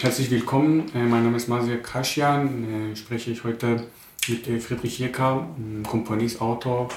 Herzlich 0.00 0.30
willkommen, 0.30 0.90
äh, 0.92 1.04
mein 1.04 1.22
Name 1.22 1.36
ist 1.36 1.48
Masir 1.48 1.80
Kaschian, 1.80 2.92
äh, 2.92 2.96
spreche 2.96 3.30
ich 3.30 3.44
heute 3.44 3.84
mit 4.28 4.48
äh, 4.48 4.58
Friedrich 4.58 4.98
Jecker, 4.98 5.46
Komponist, 5.88 6.40
Autor. 6.40 6.88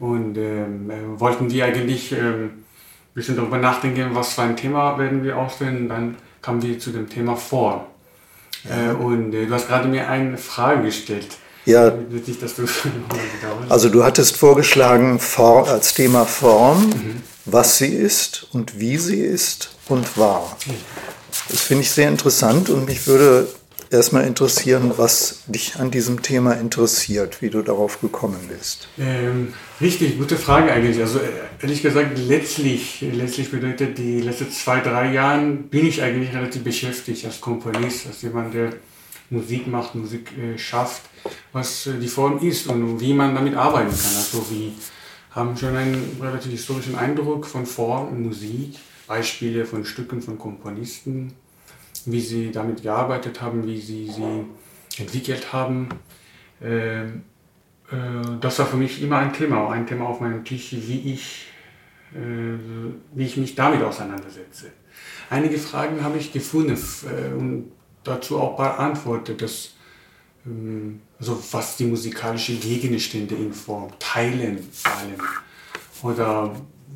Und 0.00 0.36
ähm, 0.36 0.90
wollten 1.20 1.48
wir 1.50 1.64
eigentlich 1.64 2.10
ähm, 2.12 2.44
ein 2.44 2.64
bisschen 3.14 3.36
darüber 3.36 3.58
nachdenken, 3.58 4.10
was 4.14 4.34
für 4.34 4.42
ein 4.42 4.56
Thema 4.56 4.98
werden 4.98 5.22
wir 5.22 5.36
auswählen, 5.38 5.88
dann 5.88 6.16
kamen 6.42 6.60
wir 6.62 6.76
zu 6.80 6.90
dem 6.90 7.08
Thema 7.08 7.36
Form. 7.36 7.82
Ja. 8.68 8.92
Und 8.92 9.32
du 9.32 9.50
hast 9.50 9.68
gerade 9.68 9.88
mir 9.88 10.08
eine 10.08 10.38
Frage 10.38 10.82
gestellt. 10.82 11.28
Ja. 11.64 11.92
also 13.68 13.88
du 13.90 14.04
hattest 14.04 14.36
vorgeschlagen 14.36 15.20
als 15.36 15.94
Thema 15.94 16.24
Form, 16.24 16.86
mhm. 16.86 17.22
was 17.44 17.78
sie 17.78 17.88
ist 17.88 18.46
und 18.52 18.80
wie 18.80 18.96
sie 18.96 19.20
ist 19.20 19.70
und 19.88 20.16
war. 20.16 20.56
Das 21.50 21.60
finde 21.60 21.82
ich 21.82 21.90
sehr 21.90 22.08
interessant 22.08 22.70
und 22.70 22.86
mich 22.86 23.06
würde 23.06 23.48
erstmal 23.90 24.26
interessieren, 24.26 24.92
was 24.96 25.42
dich 25.46 25.76
an 25.76 25.90
diesem 25.90 26.22
Thema 26.22 26.52
interessiert, 26.52 27.42
wie 27.42 27.50
du 27.50 27.62
darauf 27.62 28.00
gekommen 28.00 28.38
bist. 28.48 28.88
Ähm, 28.98 29.52
richtig, 29.80 30.18
gute 30.18 30.36
Frage 30.36 30.72
eigentlich. 30.72 31.00
Also 31.00 31.18
äh, 31.18 31.28
ehrlich 31.62 31.82
gesagt, 31.82 32.18
letztlich, 32.18 33.00
letztlich 33.00 33.50
bedeutet 33.50 33.98
die 33.98 34.20
letzten 34.20 34.50
zwei, 34.50 34.80
drei 34.80 35.12
Jahre 35.12 35.46
bin 35.46 35.86
ich 35.86 36.02
eigentlich 36.02 36.34
relativ 36.34 36.64
beschäftigt 36.64 37.24
als 37.24 37.40
Komponist, 37.40 38.06
als 38.06 38.22
jemand, 38.22 38.54
der 38.54 38.72
Musik 39.30 39.66
macht, 39.66 39.94
Musik 39.94 40.32
äh, 40.38 40.58
schafft, 40.58 41.02
was 41.52 41.86
äh, 41.86 41.98
die 42.00 42.08
Form 42.08 42.38
ist 42.38 42.66
und 42.66 43.00
wie 43.00 43.12
man 43.12 43.34
damit 43.34 43.54
arbeiten 43.54 43.90
kann. 43.90 44.16
Also 44.16 44.44
wir 44.50 44.72
haben 45.30 45.56
schon 45.56 45.76
einen 45.76 46.16
relativ 46.20 46.52
historischen 46.52 46.96
Eindruck 46.96 47.46
von 47.46 47.66
Form 47.66 48.08
und 48.08 48.22
Musik 48.22 48.76
Beispiele 49.06 49.64
von 49.64 49.84
Stücken 49.84 50.20
von 50.22 50.38
Komponisten, 50.38 51.32
wie 52.12 52.20
sie 52.20 52.50
damit 52.50 52.82
gearbeitet 52.82 53.40
haben, 53.40 53.66
wie 53.66 53.80
sie 53.80 54.10
sie 54.10 54.44
entwickelt 54.98 55.52
haben. 55.52 55.88
Ähm, 56.62 57.22
äh, 57.90 57.94
das 58.40 58.58
war 58.58 58.66
für 58.66 58.76
mich 58.76 59.02
immer 59.02 59.18
ein 59.18 59.32
Thema, 59.32 59.70
ein 59.70 59.86
Thema 59.86 60.06
auf 60.08 60.20
meinem 60.20 60.44
Tisch, 60.44 60.72
wie 60.72 61.12
ich, 61.12 61.46
äh, 62.14 62.18
wie 63.14 63.24
ich 63.24 63.36
mich 63.36 63.54
damit 63.54 63.82
auseinandersetze. 63.82 64.72
Einige 65.30 65.58
Fragen 65.58 66.02
habe 66.02 66.18
ich 66.18 66.32
gefunden 66.32 66.76
äh, 66.76 67.32
und 67.34 67.72
dazu 68.04 68.40
auch 68.40 68.56
beantwortet, 68.56 69.42
dass, 69.42 69.74
ähm, 70.46 71.00
also 71.18 71.42
was 71.52 71.76
die 71.76 71.84
musikalischen 71.84 72.60
Gegenstände 72.60 73.34
in 73.34 73.52
Form 73.52 73.90
teilen 73.98 74.58
vor 74.72 74.92
allem 74.92 75.20
oder 76.02 76.54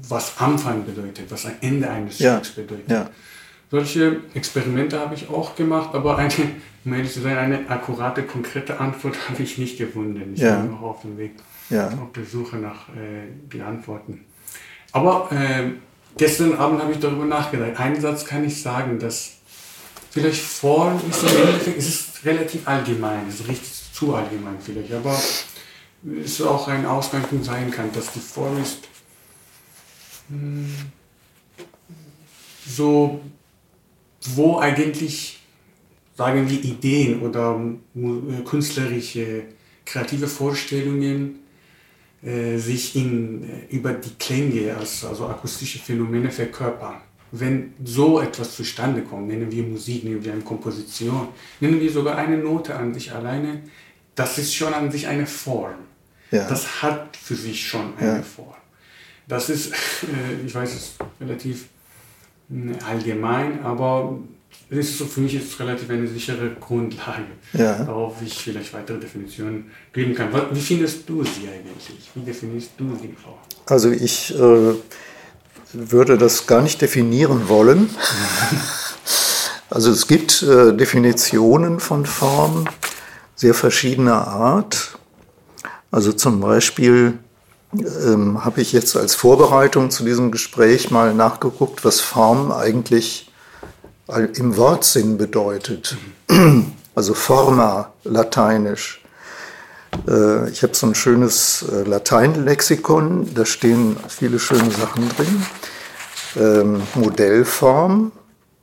was 0.08 0.38
Anfang 0.38 0.84
bedeutet, 0.84 1.30
was 1.30 1.46
ein 1.46 1.56
Ende 1.60 1.88
eines 1.88 2.18
ja. 2.18 2.36
Stücks 2.36 2.56
bedeutet. 2.56 2.90
Ja. 2.90 3.10
Solche 3.72 4.20
Experimente 4.34 5.00
habe 5.00 5.14
ich 5.14 5.30
auch 5.30 5.56
gemacht, 5.56 5.94
aber 5.94 6.18
eine, 6.18 6.30
um 6.84 6.92
ehrlich 6.92 7.10
zu 7.10 7.22
sein, 7.22 7.38
eine 7.38 7.70
akkurate, 7.70 8.22
konkrete 8.22 8.78
Antwort 8.78 9.16
habe 9.30 9.42
ich 9.42 9.56
nicht 9.56 9.78
gefunden. 9.78 10.34
Ich 10.34 10.42
ja. 10.42 10.60
bin 10.60 10.72
noch 10.72 10.82
auf 10.82 11.00
dem 11.00 11.16
Weg, 11.16 11.36
ja. 11.70 11.86
auf 11.86 12.12
der 12.14 12.26
Suche 12.26 12.56
nach 12.56 12.90
äh, 12.90 13.30
den 13.50 13.62
Antworten. 13.62 14.26
Aber 14.92 15.30
äh, 15.32 15.70
gestern 16.18 16.54
Abend 16.58 16.82
habe 16.82 16.92
ich 16.92 16.98
darüber 16.98 17.24
nachgedacht. 17.24 17.80
Einen 17.80 17.98
Satz 17.98 18.26
kann 18.26 18.44
ich 18.44 18.60
sagen, 18.60 18.98
dass 18.98 19.38
vielleicht 20.10 20.42
Form 20.42 21.00
ist 21.08 21.22
im 21.22 21.28
Endeffekt, 21.30 21.78
es 21.78 21.88
ist 21.88 22.24
relativ 22.26 22.68
allgemein, 22.68 23.26
es 23.26 23.40
ist 23.40 23.48
richtig 23.48 23.72
zu 23.94 24.14
allgemein 24.14 24.56
vielleicht, 24.60 24.92
aber 24.92 25.18
es 26.22 26.42
auch 26.42 26.68
ein 26.68 26.84
Ausgangspunkt 26.84 27.46
sein 27.46 27.70
kann, 27.70 27.90
dass 27.94 28.12
die 28.12 28.20
Form 28.20 28.60
ist 28.60 28.80
so, 32.66 33.20
wo 34.22 34.58
eigentlich, 34.58 35.40
sagen 36.16 36.48
wir, 36.48 36.62
Ideen 36.62 37.20
oder 37.20 37.60
äh, 37.94 38.42
künstlerische, 38.44 39.44
kreative 39.84 40.26
Vorstellungen 40.26 41.40
äh, 42.22 42.56
sich 42.56 42.94
in, 42.96 43.42
äh, 43.42 43.74
über 43.74 43.92
die 43.94 44.14
Klänge, 44.18 44.76
als, 44.76 45.04
also 45.04 45.26
akustische 45.26 45.78
Phänomene 45.78 46.30
verkörpern. 46.30 47.00
Wenn 47.32 47.72
so 47.82 48.20
etwas 48.20 48.54
zustande 48.54 49.02
kommt, 49.02 49.28
nennen 49.28 49.50
wir 49.50 49.64
Musik, 49.64 50.04
nennen 50.04 50.22
wir 50.22 50.32
eine 50.32 50.42
Komposition, 50.42 51.28
nennen 51.60 51.80
wir 51.80 51.90
sogar 51.90 52.16
eine 52.16 52.36
Note 52.36 52.74
an 52.76 52.92
sich 52.92 53.10
alleine, 53.12 53.62
das 54.14 54.38
ist 54.38 54.54
schon 54.54 54.72
an 54.74 54.90
sich 54.90 55.06
eine 55.06 55.26
Form. 55.26 55.74
Ja. 56.30 56.48
Das 56.48 56.82
hat 56.82 57.16
für 57.16 57.34
sich 57.34 57.66
schon 57.66 57.96
eine 57.96 58.18
ja. 58.18 58.22
Form. 58.22 58.54
Das 59.26 59.48
ist, 59.48 59.72
äh, 60.02 60.46
ich 60.46 60.54
weiß, 60.54 60.74
es 60.74 60.94
relativ 61.20 61.68
allgemein, 62.86 63.62
aber 63.64 64.18
ist 64.70 64.98
so, 64.98 65.04
für 65.04 65.20
mich 65.20 65.34
ist 65.34 65.52
es 65.52 65.60
relativ 65.60 65.90
eine 65.90 66.06
sichere 66.06 66.50
Grundlage, 66.58 67.24
ja. 67.52 67.84
darauf 67.84 68.14
ich 68.24 68.34
vielleicht 68.34 68.72
weitere 68.72 68.98
Definitionen 68.98 69.70
geben 69.92 70.14
kann. 70.14 70.28
Wie 70.50 70.60
findest 70.60 71.08
du 71.08 71.22
sie 71.24 71.48
eigentlich? 71.48 72.10
Wie 72.14 72.20
definierst 72.20 72.70
du 72.78 72.96
sie, 73.00 73.14
Frau? 73.22 73.38
Also 73.66 73.90
ich 73.90 74.34
äh, 74.34 74.74
würde 75.72 76.18
das 76.18 76.46
gar 76.46 76.62
nicht 76.62 76.80
definieren 76.80 77.48
wollen. 77.48 77.90
also 79.70 79.90
es 79.90 80.06
gibt 80.06 80.42
äh, 80.42 80.74
Definitionen 80.74 81.78
von 81.80 82.06
Form 82.06 82.64
sehr 83.36 83.54
verschiedener 83.54 84.26
Art. 84.26 84.98
Also 85.90 86.12
zum 86.12 86.40
Beispiel 86.40 87.18
ähm, 87.74 88.44
habe 88.44 88.60
ich 88.60 88.72
jetzt 88.72 88.96
als 88.96 89.14
Vorbereitung 89.14 89.90
zu 89.90 90.04
diesem 90.04 90.30
Gespräch 90.30 90.90
mal 90.90 91.14
nachgeguckt, 91.14 91.84
was 91.84 92.00
Form 92.00 92.52
eigentlich 92.52 93.30
im 94.06 94.56
Wortsinn 94.56 95.18
bedeutet. 95.18 95.96
Also 96.94 97.14
forma, 97.14 97.90
lateinisch. 98.04 99.02
Äh, 100.06 100.50
ich 100.50 100.62
habe 100.62 100.74
so 100.74 100.86
ein 100.86 100.94
schönes 100.94 101.62
äh, 101.62 101.88
Lateinlexikon, 101.88 103.34
da 103.34 103.46
stehen 103.46 103.96
viele 104.08 104.38
schöne 104.38 104.70
Sachen 104.70 105.08
drin. 105.08 105.46
Ähm, 106.36 106.82
Modellform, 106.94 108.12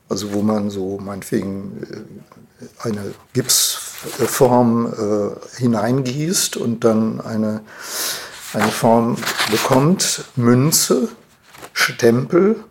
also 0.09 0.33
wo 0.33 0.43
man 0.43 0.69
so 0.69 0.99
meinetwegen 0.99 1.83
äh, 1.89 2.87
eine 2.87 3.13
Gipsform 3.33 4.93
hineingießt 5.57 6.57
und 6.57 6.83
dann 6.83 7.21
eine 7.21 7.61
eine 8.53 8.71
Form 8.71 9.17
bekommt, 9.51 10.25
Münze, 10.35 11.09
Stempel, 11.73 12.63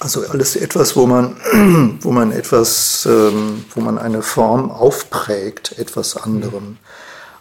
also 0.00 0.26
alles 0.26 0.56
etwas, 0.56 0.96
wo 0.96 1.06
man, 1.06 1.36
wo 2.00 2.10
man 2.10 2.32
etwas, 2.32 3.06
ähm, 3.06 3.64
wo 3.74 3.80
man 3.80 3.98
eine 3.98 4.22
Form 4.22 4.70
aufprägt, 4.70 5.78
etwas 5.78 6.16
anderem. 6.16 6.78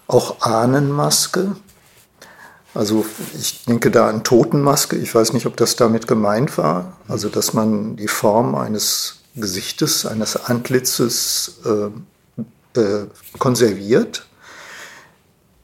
Auch 0.08 0.42
Ahnenmaske, 0.42 1.56
also 2.74 3.06
ich 3.40 3.66
denke 3.66 3.92
da 3.92 4.10
an 4.10 4.24
Totenmaske, 4.24 4.96
ich 4.96 5.14
weiß 5.14 5.34
nicht, 5.34 5.46
ob 5.46 5.58
das 5.58 5.76
damit 5.76 6.08
gemeint 6.08 6.58
war, 6.58 6.98
also 7.08 7.30
dass 7.30 7.54
man 7.54 7.96
die 7.96 8.08
Form 8.08 8.56
eines 8.56 9.18
Gesichtes, 9.36 10.06
eines 10.06 10.36
Antlitzes 10.36 11.60
äh, 11.66 12.80
äh, 12.80 13.08
konserviert. 13.38 14.26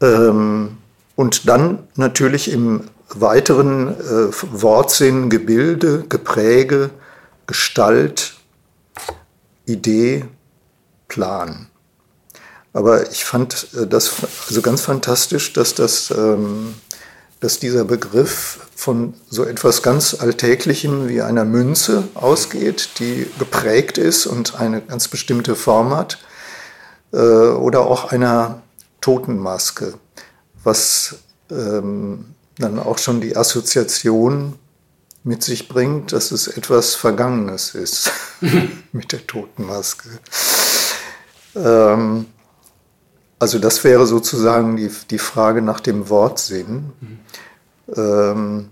Ähm, 0.01 0.77
und 1.19 1.49
dann 1.49 1.85
natürlich 1.95 2.49
im 2.49 2.85
weiteren 3.09 3.89
äh, 3.89 4.31
Wortsinn 4.53 5.29
Gebilde, 5.29 6.05
Gepräge, 6.07 6.91
Gestalt, 7.45 8.35
Idee, 9.65 10.23
Plan. 11.09 11.67
Aber 12.71 13.11
ich 13.11 13.25
fand 13.25 13.67
äh, 13.73 13.85
das 13.85 14.13
also 14.47 14.61
ganz 14.61 14.79
fantastisch, 14.79 15.51
dass, 15.51 15.75
das, 15.75 16.09
ähm, 16.11 16.75
dass 17.41 17.59
dieser 17.59 17.83
Begriff 17.83 18.69
von 18.73 19.13
so 19.29 19.43
etwas 19.43 19.83
ganz 19.83 20.13
Alltäglichem 20.13 21.09
wie 21.09 21.21
einer 21.21 21.43
Münze 21.43 22.07
ausgeht, 22.13 22.91
die 22.99 23.29
geprägt 23.37 23.97
ist 23.97 24.25
und 24.25 24.57
eine 24.57 24.79
ganz 24.79 25.09
bestimmte 25.09 25.57
Form 25.57 25.93
hat, 25.93 26.17
äh, 27.11 27.17
oder 27.17 27.81
auch 27.81 28.13
einer 28.13 28.61
Totenmaske 29.01 29.95
was 30.63 31.15
ähm, 31.51 32.25
dann 32.57 32.79
auch 32.79 32.97
schon 32.97 33.21
die 33.21 33.35
Assoziation 33.35 34.55
mit 35.23 35.43
sich 35.43 35.67
bringt, 35.67 36.11
dass 36.13 36.31
es 36.31 36.47
etwas 36.47 36.95
Vergangenes 36.95 37.75
ist 37.75 38.11
mit 38.91 39.11
der 39.11 39.25
Totenmaske. 39.25 40.09
Ähm, 41.55 42.25
also 43.37 43.59
das 43.59 43.83
wäre 43.83 44.05
sozusagen 44.05 44.75
die, 44.75 44.91
die 45.09 45.19
Frage 45.19 45.61
nach 45.61 45.79
dem 45.79 46.09
Wortsinn. 46.09 46.91
Mhm. 46.99 47.19
Ähm, 47.95 48.69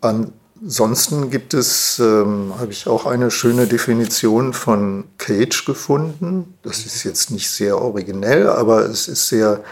an, 0.00 0.32
ansonsten 0.62 1.30
gibt 1.30 1.54
es, 1.54 1.98
ähm, 1.98 2.54
habe 2.58 2.72
ich 2.72 2.86
auch 2.86 3.06
eine 3.06 3.30
schöne 3.30 3.66
Definition 3.66 4.52
von 4.52 5.04
Cage 5.18 5.64
gefunden. 5.64 6.54
Das 6.62 6.86
ist 6.86 7.04
jetzt 7.04 7.30
nicht 7.30 7.50
sehr 7.50 7.80
originell, 7.80 8.48
aber 8.48 8.86
es 8.86 9.08
ist 9.08 9.28
sehr 9.28 9.62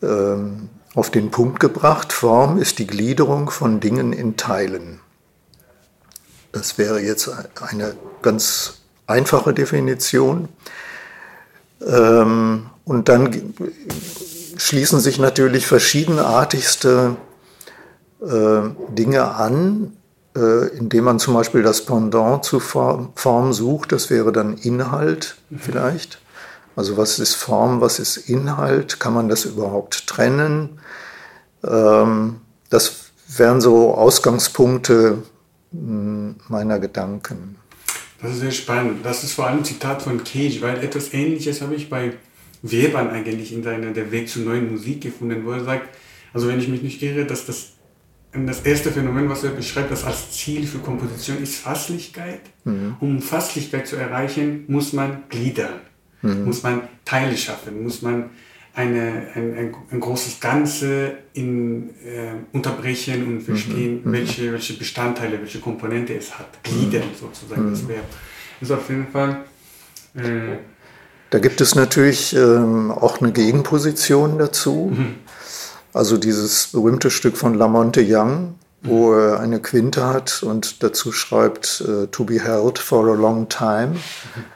auf 0.00 1.10
den 1.10 1.30
Punkt 1.30 1.60
gebracht. 1.60 2.12
Form 2.12 2.58
ist 2.58 2.78
die 2.78 2.86
Gliederung 2.86 3.50
von 3.50 3.80
Dingen 3.80 4.12
in 4.12 4.36
Teilen. 4.36 5.00
Das 6.52 6.78
wäre 6.78 7.00
jetzt 7.00 7.30
eine 7.60 7.94
ganz 8.22 8.78
einfache 9.06 9.52
Definition. 9.52 10.48
Ähm, 11.86 12.66
und 12.84 13.08
dann 13.08 13.54
schließen 14.56 15.00
sich 15.00 15.18
natürlich 15.18 15.66
verschiedenartigste 15.66 17.16
äh, 18.22 18.60
Dinge 18.88 19.34
an, 19.34 19.96
äh, 20.34 20.68
indem 20.68 21.04
man 21.04 21.18
zum 21.18 21.34
Beispiel 21.34 21.62
das 21.62 21.84
Pendant 21.84 22.44
zu 22.44 22.60
Form, 22.60 23.12
Form 23.16 23.52
sucht. 23.52 23.92
Das 23.92 24.08
wäre 24.08 24.32
dann 24.32 24.56
Inhalt 24.56 25.36
mhm. 25.50 25.58
vielleicht. 25.58 26.20
Also 26.76 26.96
was 26.96 27.18
ist 27.18 27.34
Form, 27.34 27.80
was 27.80 27.98
ist 27.98 28.16
Inhalt? 28.28 29.00
Kann 29.00 29.14
man 29.14 29.28
das 29.28 29.46
überhaupt 29.46 30.06
trennen? 30.06 30.78
Ähm, 31.64 32.36
das 32.70 33.10
wären 33.26 33.60
so 33.60 33.94
Ausgangspunkte 33.94 35.22
hm, 35.72 36.36
meiner 36.48 36.78
Gedanken. 36.78 37.56
Das 38.20 38.32
ist 38.32 38.40
sehr 38.40 38.52
spannend. 38.52 39.04
Das 39.04 39.24
ist 39.24 39.32
vor 39.32 39.46
allem 39.46 39.58
ein 39.58 39.64
Zitat 39.64 40.02
von 40.02 40.22
Cage, 40.22 40.60
weil 40.60 40.82
etwas 40.82 41.12
Ähnliches 41.12 41.60
habe 41.60 41.74
ich 41.74 41.90
bei 41.90 42.12
Webern 42.62 43.10
eigentlich 43.10 43.52
in 43.52 43.62
seiner 43.62 43.92
Der 43.92 44.10
Weg 44.10 44.28
zur 44.28 44.42
neuen 44.42 44.70
Musik 44.70 45.02
gefunden, 45.02 45.44
wo 45.44 45.52
er 45.52 45.64
sagt, 45.64 45.88
also 46.32 46.48
wenn 46.48 46.58
ich 46.58 46.68
mich 46.68 46.82
nicht 46.82 47.02
irre, 47.02 47.24
dass 47.24 47.46
das 47.46 47.72
das 48.44 48.60
erste 48.60 48.90
Phänomen, 48.92 49.30
was 49.30 49.44
er 49.44 49.50
beschreibt, 49.50 49.90
das 49.90 50.04
als 50.04 50.32
Ziel 50.32 50.66
für 50.66 50.78
Komposition 50.78 51.42
ist 51.42 51.56
Fasslichkeit. 51.56 52.40
Mhm. 52.64 52.96
Um 53.00 53.22
Fasslichkeit 53.22 53.86
zu 53.86 53.96
erreichen, 53.96 54.64
muss 54.68 54.92
man 54.92 55.22
gliedern, 55.30 55.80
mhm. 56.26 56.44
muss 56.44 56.62
man 56.62 56.82
Teile 57.04 57.36
schaffen, 57.36 57.82
muss 57.82 58.02
man 58.02 58.30
eine, 58.76 59.28
ein, 59.34 59.56
ein, 59.56 59.74
ein 59.90 60.00
großes 60.00 60.38
Ganze 60.38 61.16
in, 61.32 61.90
äh, 62.04 62.34
unterbrechen 62.52 63.26
und 63.26 63.40
verstehen, 63.40 64.02
mhm. 64.04 64.12
welche, 64.12 64.52
welche 64.52 64.74
Bestandteile, 64.74 65.40
welche 65.40 65.60
Komponente 65.60 66.14
es 66.14 66.38
hat. 66.38 66.62
Gliedern 66.62 67.08
sozusagen 67.18 67.70
das 67.70 67.88
Verb. 67.88 68.04
Das 68.60 68.68
ist 68.68 68.76
auf 68.76 68.88
jeden 68.90 69.08
Fall. 69.08 69.44
Äh, 70.14 70.58
da 71.30 71.38
gibt 71.38 71.60
es 71.60 71.74
natürlich 71.74 72.36
ähm, 72.36 72.90
auch 72.90 73.20
eine 73.20 73.32
Gegenposition 73.32 74.38
dazu. 74.38 74.92
Mhm. 74.94 75.14
Also 75.94 76.18
dieses 76.18 76.66
berühmte 76.68 77.10
Stück 77.10 77.38
von 77.38 77.54
Lamonte 77.54 78.04
Young, 78.06 78.56
wo 78.82 79.12
mhm. 79.12 79.18
er 79.18 79.40
eine 79.40 79.60
Quinte 79.60 80.06
hat 80.06 80.42
und 80.42 80.82
dazu 80.82 81.12
schreibt, 81.12 81.82
uh, 81.88 82.06
to 82.06 82.24
be 82.24 82.44
held 82.44 82.78
for 82.78 83.08
a 83.08 83.14
long 83.14 83.48
time. 83.48 83.94
Mhm. 83.94 84.55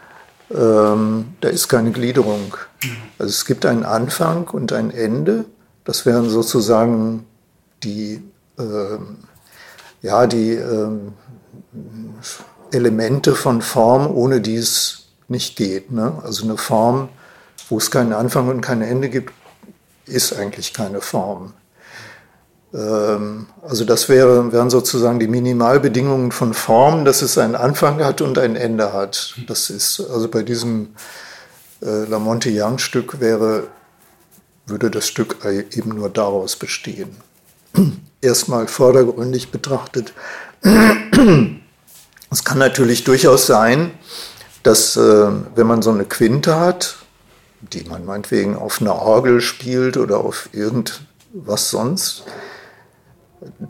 Ähm, 0.51 1.35
da 1.41 1.49
ist 1.49 1.69
keine 1.69 1.93
Gliederung. 1.93 2.57
Also 3.19 3.31
es 3.31 3.45
gibt 3.45 3.67
einen 3.67 3.85
Anfang 3.85 4.49
und 4.49 4.73
ein 4.73 4.91
Ende. 4.91 5.45
Das 5.85 6.07
wären 6.07 6.29
sozusagen 6.29 7.27
die, 7.83 8.23
äh, 8.59 8.99
ja, 10.03 10.27
die 10.27 10.55
äh, 10.55 10.89
Elemente 12.73 13.35
von 13.35 13.63
Form, 13.63 14.11
ohne 14.11 14.41
die 14.41 14.57
es 14.57 15.09
nicht 15.29 15.57
geht. 15.57 15.93
Ne? 15.93 16.21
Also 16.25 16.45
eine 16.45 16.57
Form, 16.57 17.09
wo 17.69 17.79
es 17.79 17.91
keinen 17.91 18.13
Anfang 18.13 18.49
und 18.49 18.61
kein 18.61 18.83
Ende 18.83 19.09
gibt, 19.09 19.33
ist 20.07 20.33
eigentlich 20.33 20.73
keine 20.73 21.01
Form. 21.01 21.53
Ähm, 22.73 23.47
also 23.63 23.85
das 23.85 24.09
wäre, 24.09 24.53
wären 24.53 24.71
sozusagen 24.71 25.19
die 25.19 25.29
Minimalbedingungen 25.29 26.33
von 26.33 26.55
Form, 26.55 27.05
dass 27.05 27.23
es 27.23 27.39
einen 27.39 27.55
Anfang 27.55 28.03
hat 28.05 28.21
und 28.21 28.39
ein 28.39 28.57
Ende 28.57 28.93
hat. 28.93 29.35
Das 29.47 29.71
ist 29.71 30.01
also 30.01 30.29
bei 30.29 30.43
diesem 30.43 30.91
äh, 31.83 32.05
Lamonte 32.05 32.51
Young 32.53 32.79
Stück 32.79 33.21
wäre, 33.21 33.65
würde 34.67 34.91
das 34.91 35.07
Stück 35.07 35.45
eben 35.45 35.91
nur 35.91 36.11
daraus 36.11 36.57
bestehen. 36.57 37.17
Erstmal 38.21 38.69
vordergründig 38.69 39.51
betrachtet. 39.51 40.13
Es 42.33 42.45
kann 42.45 42.59
natürlich 42.59 43.03
durchaus 43.03 43.49
sein, 43.49 43.91
dass 44.63 44.97
äh, 44.97 45.27
wenn 45.57 45.67
man 45.67 45.83
so 45.83 45.91
eine 45.91 46.05
Quinte 46.05 46.61
hat, 46.61 46.97
die 47.61 47.83
man 47.83 48.05
meinetwegen 48.05 48.57
auf 48.57 48.81
einer 48.81 48.95
Orgel 48.95 49.41
spielt 49.41 49.97
oder 49.97 50.19
auf 50.19 50.49
irgendwas 50.53 51.71
sonst, 51.71 52.25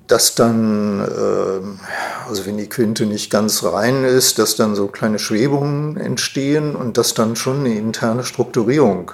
dass 0.07 0.35
dann, 0.35 1.01
äh, 1.01 2.29
also 2.29 2.47
wenn 2.47 2.57
die 2.57 2.69
Quinte 2.69 3.07
nicht 3.07 3.31
ganz 3.31 3.63
rein 3.65 4.05
ist, 4.05 4.39
dass 4.39 4.57
dann 4.57 4.75
so 4.75 4.89
kleine 4.89 5.19
Schwebungen 5.19 5.97
entstehen 5.97 6.75
und 6.75 6.97
dass 6.97 7.15
dann 7.15 7.37
schon 7.37 7.61
eine 7.61 7.75
interne 7.75 8.25
Strukturierung 8.25 9.13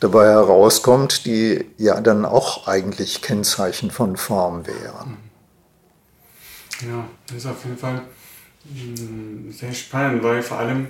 dabei 0.00 0.26
herauskommt, 0.26 1.24
die 1.24 1.64
ja 1.78 2.00
dann 2.00 2.24
auch 2.24 2.66
eigentlich 2.66 3.22
Kennzeichen 3.22 3.90
von 3.90 4.16
Form 4.16 4.66
wäre. 4.66 5.06
Ja, 6.82 7.06
das 7.28 7.38
ist 7.38 7.46
auf 7.46 7.64
jeden 7.64 7.78
Fall 7.78 8.02
hm, 8.74 9.50
sehr 9.52 9.72
spannend, 9.72 10.22
weil 10.22 10.42
vor 10.42 10.58
allem 10.58 10.88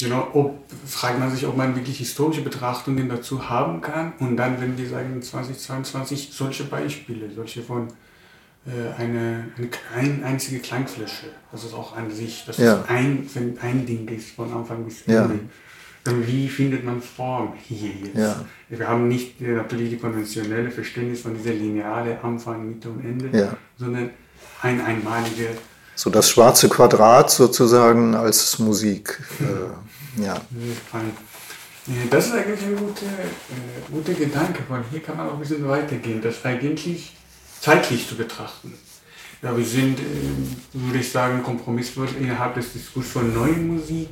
Genau, 0.00 0.28
ob, 0.32 0.58
fragt 0.86 1.18
man 1.18 1.30
sich, 1.30 1.46
ob 1.46 1.58
man 1.58 1.76
wirklich 1.76 1.98
historische 1.98 2.40
Betrachtungen 2.40 3.10
dazu 3.10 3.50
haben 3.50 3.82
kann. 3.82 4.14
Und 4.18 4.38
dann, 4.38 4.58
wenn 4.58 4.78
wir 4.78 4.88
sagen 4.88 5.20
2022, 5.20 6.30
solche 6.32 6.64
Beispiele, 6.64 7.30
solche 7.30 7.62
von 7.62 7.88
eine, 8.66 9.46
eine 9.56 9.68
ein, 9.96 10.24
einzige 10.24 10.60
Klangfläche. 10.60 11.26
Das 11.50 11.64
ist 11.64 11.74
auch 11.74 11.96
an 11.96 12.10
sich, 12.10 12.44
dass 12.46 12.58
ja. 12.58 12.80
es 12.82 12.88
ein, 12.88 13.58
ein 13.62 13.86
Ding 13.86 14.06
ist 14.08 14.30
von 14.30 14.52
Anfang 14.52 14.84
bis 14.84 15.02
Ende. 15.02 15.34
Ja. 15.34 15.40
Dann 16.04 16.26
wie 16.26 16.48
findet 16.48 16.84
man 16.84 17.02
Form 17.02 17.52
hier 17.62 17.90
jetzt? 17.90 18.16
Ja. 18.16 18.44
Wir 18.70 18.88
haben 18.88 19.08
nicht 19.08 19.40
äh, 19.40 19.52
natürlich 19.52 19.90
die 19.90 19.98
konventionelle 19.98 20.70
Verständnis 20.70 21.20
von 21.20 21.36
dieser 21.36 21.52
lineare 21.52 22.18
Anfang, 22.22 22.68
Mitte 22.68 22.88
und 22.88 23.04
Ende, 23.04 23.56
sondern 23.76 24.10
ein 24.62 24.80
einmalige. 24.80 25.48
So 25.94 26.08
das 26.08 26.30
schwarze 26.30 26.68
Quadrat 26.70 27.30
sozusagen 27.30 28.14
als 28.14 28.58
Musik. 28.58 29.20
Äh, 29.40 30.22
ja. 30.24 30.40
Das 32.10 32.26
ist 32.26 32.32
eigentlich 32.32 32.62
ein 32.62 32.76
guter, 32.76 33.06
äh, 33.06 33.92
guter 33.92 34.14
Gedanke, 34.14 34.62
weil 34.68 34.82
hier 34.90 35.00
kann 35.00 35.16
man 35.16 35.28
auch 35.28 35.34
ein 35.34 35.40
bisschen 35.40 35.66
weitergehen, 35.68 36.22
dass 36.22 36.44
eigentlich 36.44 37.14
zeitlich 37.60 38.08
zu 38.08 38.16
betrachten. 38.16 38.74
Ja, 39.42 39.56
wir 39.56 39.64
sind, 39.64 39.98
äh, 39.98 40.02
würde 40.72 40.98
ich 40.98 41.10
sagen, 41.10 41.42
kompromisslos 41.42 42.10
innerhalb 42.18 42.54
des 42.54 42.72
Diskurses 42.72 43.12
von 43.12 43.32
neuen 43.32 43.74
Musik, 43.74 44.08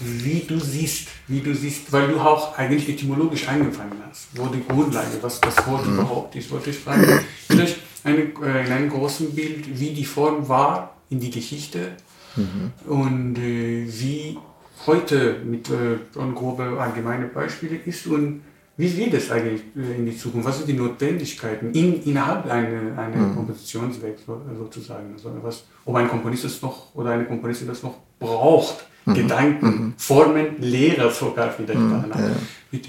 wie 0.00 0.44
du 0.46 0.58
siehst, 0.58 1.08
wie 1.28 1.40
du 1.40 1.54
siehst, 1.54 1.92
weil 1.92 2.08
du 2.08 2.18
auch 2.18 2.56
eigentlich 2.58 2.88
etymologisch 2.88 3.46
angefangen 3.48 4.00
hast, 4.08 4.28
wo 4.34 4.46
die 4.46 4.64
Grundlage, 4.66 5.18
was 5.20 5.40
das 5.40 5.66
Wort 5.66 5.86
mhm. 5.86 5.94
überhaupt 5.94 6.34
ist, 6.36 6.50
wollte 6.50 6.70
ich 6.70 6.78
fragen. 6.78 7.20
Vielleicht 7.48 7.78
eine, 8.04 8.18
äh, 8.18 8.66
in 8.66 8.72
einem 8.72 8.90
großen 8.90 9.34
Bild, 9.34 9.78
wie 9.78 9.90
die 9.90 10.04
Form 10.04 10.48
war 10.48 10.96
in 11.10 11.20
die 11.20 11.30
Geschichte 11.30 11.92
mhm. 12.36 12.72
und 12.86 13.38
äh, 13.38 13.86
wie 13.86 14.38
heute 14.86 15.40
mit 15.44 15.68
äh, 15.70 15.98
grobe 16.34 16.78
allgemeine 16.80 17.26
Beispiele 17.26 17.76
ist 17.76 18.06
und 18.06 18.42
wie 18.76 18.88
geht 18.88 19.14
es 19.14 19.30
eigentlich 19.30 19.62
äh, 19.76 19.98
in 19.98 20.06
die 20.06 20.16
Zukunft? 20.16 20.48
Was 20.48 20.58
sind 20.58 20.68
die 20.68 20.74
Notwendigkeiten 20.74 21.72
in, 21.72 22.02
innerhalb 22.02 22.46
einer, 22.50 22.98
einer 22.98 23.16
mhm. 23.16 23.36
Kompositionsweg 23.36 24.18
sozusagen? 24.58 25.12
Also 25.12 25.30
was, 25.42 25.64
ob 25.84 25.94
ein 25.96 26.08
Komponist 26.08 26.44
es 26.44 26.60
noch 26.60 26.94
oder 26.94 27.10
eine 27.10 27.24
Komponistin 27.24 27.68
das 27.68 27.82
noch 27.82 27.94
braucht? 28.18 28.86
Mhm. 29.04 29.14
Gedanken, 29.14 29.66
mhm. 29.66 29.94
Formen, 29.96 30.60
Lehrer 30.60 31.10
sogar 31.10 31.50
vielleicht 31.50 31.78
mhm. 31.78 32.04
ja. 32.10 32.30
Bitte. 32.70 32.88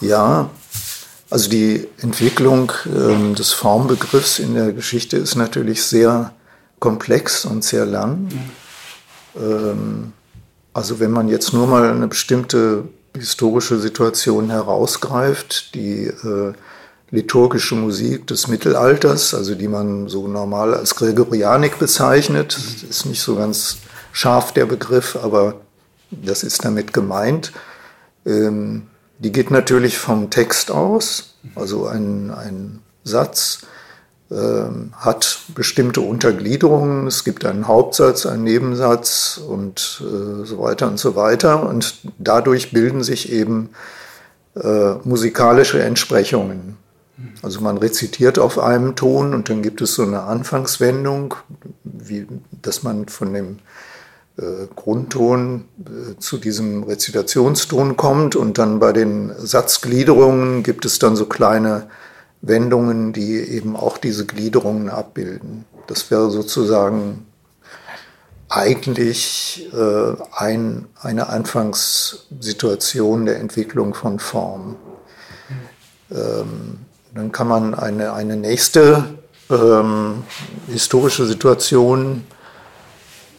Ja, 0.00 0.50
also 1.30 1.48
die 1.48 1.86
Entwicklung 1.98 2.70
ähm, 2.86 3.34
des 3.34 3.52
Formbegriffs 3.52 4.38
in 4.38 4.54
der 4.54 4.72
Geschichte 4.72 5.16
ist 5.16 5.36
natürlich 5.36 5.82
sehr 5.82 6.32
komplex 6.80 7.44
und 7.44 7.64
sehr 7.64 7.86
lang. 7.86 8.28
Ähm, 9.36 10.12
also 10.72 11.00
wenn 11.00 11.12
man 11.12 11.28
jetzt 11.28 11.52
nur 11.52 11.66
mal 11.66 11.90
eine 11.90 12.08
bestimmte 12.08 12.84
historische 13.16 13.78
Situation 13.78 14.50
herausgreift, 14.50 15.74
die 15.74 16.06
äh, 16.06 16.52
liturgische 17.10 17.76
Musik 17.76 18.26
des 18.26 18.48
Mittelalters, 18.48 19.34
also 19.34 19.54
die 19.54 19.68
man 19.68 20.08
so 20.08 20.26
normal 20.26 20.74
als 20.74 20.96
Gregorianik 20.96 21.78
bezeichnet, 21.78 22.56
das 22.56 22.82
ist 22.82 23.06
nicht 23.06 23.22
so 23.22 23.36
ganz 23.36 23.78
scharf 24.12 24.52
der 24.52 24.66
Begriff, 24.66 25.16
aber 25.16 25.60
das 26.10 26.42
ist 26.42 26.64
damit 26.64 26.92
gemeint. 26.92 27.52
Ähm, 28.26 28.88
die 29.18 29.30
geht 29.30 29.50
natürlich 29.50 29.96
vom 29.98 30.30
Text 30.30 30.70
aus, 30.70 31.34
also 31.54 31.86
ein, 31.86 32.32
ein 32.32 32.80
Satz 33.04 33.60
hat 34.36 35.38
bestimmte 35.54 36.00
Untergliederungen. 36.00 37.06
Es 37.06 37.24
gibt 37.24 37.44
einen 37.44 37.68
Hauptsatz, 37.68 38.26
einen 38.26 38.44
Nebensatz 38.44 39.38
und 39.38 40.02
äh, 40.02 40.44
so 40.44 40.60
weiter 40.60 40.88
und 40.88 40.98
so 40.98 41.14
weiter. 41.14 41.68
Und 41.68 41.96
dadurch 42.18 42.72
bilden 42.72 43.02
sich 43.02 43.30
eben 43.32 43.70
äh, 44.56 44.94
musikalische 45.04 45.82
Entsprechungen. 45.82 46.76
Also 47.42 47.60
man 47.60 47.78
rezitiert 47.78 48.38
auf 48.38 48.58
einem 48.58 48.96
Ton 48.96 49.34
und 49.34 49.48
dann 49.48 49.62
gibt 49.62 49.80
es 49.80 49.94
so 49.94 50.02
eine 50.02 50.22
Anfangswendung, 50.22 51.34
wie, 51.84 52.26
dass 52.62 52.82
man 52.82 53.06
von 53.06 53.32
dem 53.32 53.58
äh, 54.36 54.66
Grundton 54.74 55.64
äh, 55.78 56.18
zu 56.18 56.38
diesem 56.38 56.82
Rezitationston 56.82 57.96
kommt 57.96 58.34
und 58.34 58.58
dann 58.58 58.80
bei 58.80 58.92
den 58.92 59.32
Satzgliederungen 59.38 60.64
gibt 60.64 60.84
es 60.84 60.98
dann 60.98 61.14
so 61.14 61.26
kleine 61.26 61.86
Wendungen, 62.46 63.12
die 63.12 63.36
eben 63.36 63.76
auch 63.76 63.98
diese 63.98 64.26
Gliederungen 64.26 64.90
abbilden. 64.90 65.64
Das 65.86 66.10
wäre 66.10 66.30
sozusagen 66.30 67.26
eigentlich 68.48 69.68
äh, 69.72 70.14
ein, 70.36 70.86
eine 71.00 71.28
Anfangssituation 71.28 73.26
der 73.26 73.38
Entwicklung 73.40 73.94
von 73.94 74.18
Form. 74.18 74.76
Ähm, 76.10 76.80
dann 77.14 77.32
kann 77.32 77.48
man 77.48 77.74
eine, 77.74 78.12
eine 78.12 78.36
nächste 78.36 79.04
ähm, 79.50 80.24
historische 80.68 81.26
Situation 81.26 82.24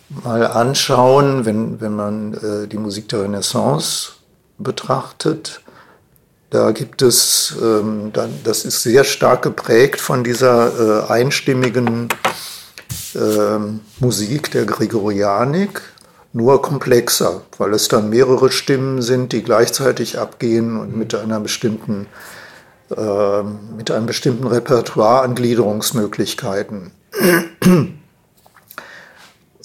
mal 0.09 0.47
anschauen, 0.47 1.45
wenn, 1.45 1.79
wenn 1.81 1.95
man 1.95 2.33
äh, 2.33 2.67
die 2.67 2.77
Musik 2.77 3.09
der 3.09 3.23
Renaissance 3.23 4.13
betrachtet. 4.57 5.61
Da 6.49 6.71
gibt 6.71 7.01
es, 7.01 7.55
ähm, 7.61 8.11
das 8.43 8.65
ist 8.65 8.83
sehr 8.83 9.03
stark 9.03 9.41
geprägt 9.41 9.99
von 9.99 10.23
dieser 10.23 11.07
äh, 11.09 11.11
einstimmigen 11.11 12.09
äh, 13.15 13.59
Musik 13.99 14.51
der 14.51 14.65
Gregorianik, 14.65 15.81
nur 16.33 16.61
komplexer, 16.61 17.41
weil 17.57 17.73
es 17.73 17.87
dann 17.87 18.09
mehrere 18.09 18.51
Stimmen 18.51 19.01
sind, 19.01 19.31
die 19.31 19.41
gleichzeitig 19.41 20.19
abgehen 20.19 20.79
und 20.79 20.95
mit 20.95 21.15
einer 21.15 21.39
bestimmten 21.39 22.07
äh, 22.95 23.43
mit 23.75 23.89
einem 23.89 24.05
bestimmten 24.05 24.45
Repertoire 24.45 25.23
an 25.23 25.33
Gliederungsmöglichkeiten. 25.33 26.91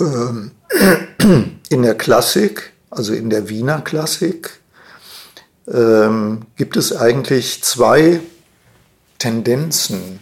Ähm, 0.01 0.53
in 1.69 1.83
der 1.83 1.95
Klassik, 1.95 2.73
also 2.89 3.13
in 3.13 3.29
der 3.29 3.51
Wiener 3.51 3.83
Klassik, 3.83 4.60
ähm, 5.69 6.43
gibt 6.57 6.77
es 6.77 6.97
eigentlich 6.97 7.63
zwei 7.63 8.21
Tendenzen. 9.19 10.21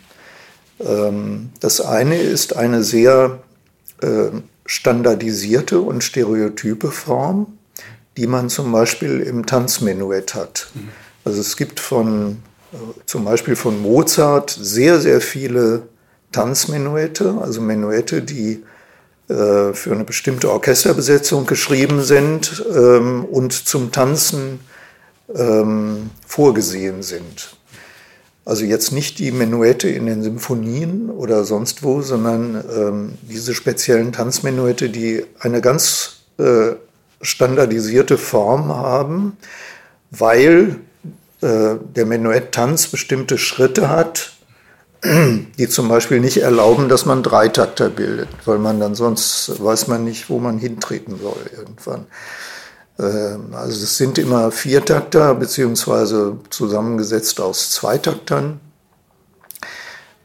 Ähm, 0.80 1.50
das 1.60 1.80
eine 1.80 2.18
ist 2.18 2.56
eine 2.56 2.82
sehr 2.82 3.38
äh, 4.02 4.30
standardisierte 4.66 5.80
und 5.80 6.04
stereotype 6.04 6.90
Form, 6.90 7.58
die 8.16 8.26
man 8.26 8.48
zum 8.48 8.72
Beispiel 8.72 9.20
im 9.20 9.46
Tanzmenuett 9.46 10.34
hat. 10.34 10.68
Mhm. 10.74 10.88
Also 11.24 11.40
es 11.40 11.56
gibt 11.56 11.80
von 11.80 12.42
zum 13.06 13.24
Beispiel 13.24 13.56
von 13.56 13.80
Mozart 13.80 14.50
sehr, 14.50 15.00
sehr 15.00 15.20
viele 15.20 15.88
Tanzmenuette, 16.32 17.38
also 17.40 17.60
Menuette, 17.60 18.22
die 18.22 18.62
äh, 19.28 19.72
für 19.72 19.92
eine 19.92 20.04
bestimmte 20.04 20.50
Orchesterbesetzung 20.50 21.46
geschrieben 21.46 22.02
sind 22.02 22.64
ähm, 22.74 23.24
und 23.24 23.52
zum 23.52 23.92
Tanzen 23.92 24.60
ähm, 25.34 26.10
vorgesehen 26.26 27.02
sind. 27.02 27.56
Also 28.44 28.64
jetzt 28.64 28.92
nicht 28.92 29.18
die 29.18 29.30
Menuette 29.30 29.90
in 29.90 30.06
den 30.06 30.22
Symphonien 30.22 31.10
oder 31.10 31.44
sonst 31.44 31.82
wo, 31.82 32.00
sondern 32.00 32.64
ähm, 32.74 33.12
diese 33.22 33.54
speziellen 33.54 34.12
Tanzmenuette, 34.12 34.88
die 34.88 35.24
eine 35.38 35.60
ganz 35.60 36.20
äh, 36.38 36.70
standardisierte 37.20 38.16
Form 38.16 38.74
haben, 38.74 39.36
weil 40.10 40.76
äh, 41.42 41.74
der 41.94 42.06
Menuett-Tanz 42.06 42.86
bestimmte 42.86 43.36
Schritte 43.36 43.90
hat, 43.90 44.32
die 45.04 45.68
zum 45.68 45.88
Beispiel 45.88 46.20
nicht 46.20 46.38
erlauben, 46.38 46.88
dass 46.88 47.04
man 47.04 47.22
Dreitakter 47.22 47.90
bildet, 47.90 48.28
weil 48.46 48.58
man 48.58 48.80
dann 48.80 48.94
sonst 48.94 49.62
weiß 49.62 49.88
man 49.88 50.04
nicht, 50.04 50.30
wo 50.30 50.38
man 50.38 50.58
hintreten 50.58 51.18
soll 51.20 51.50
irgendwann. 51.54 52.06
Ähm, 52.98 53.54
also 53.54 53.82
es 53.82 53.96
sind 53.96 54.18
immer 54.18 54.50
Viertakter 54.50 55.34
beziehungsweise 55.34 56.38
zusammengesetzt 56.50 57.40
aus 57.40 57.70
Zweitaktern. 57.70 58.60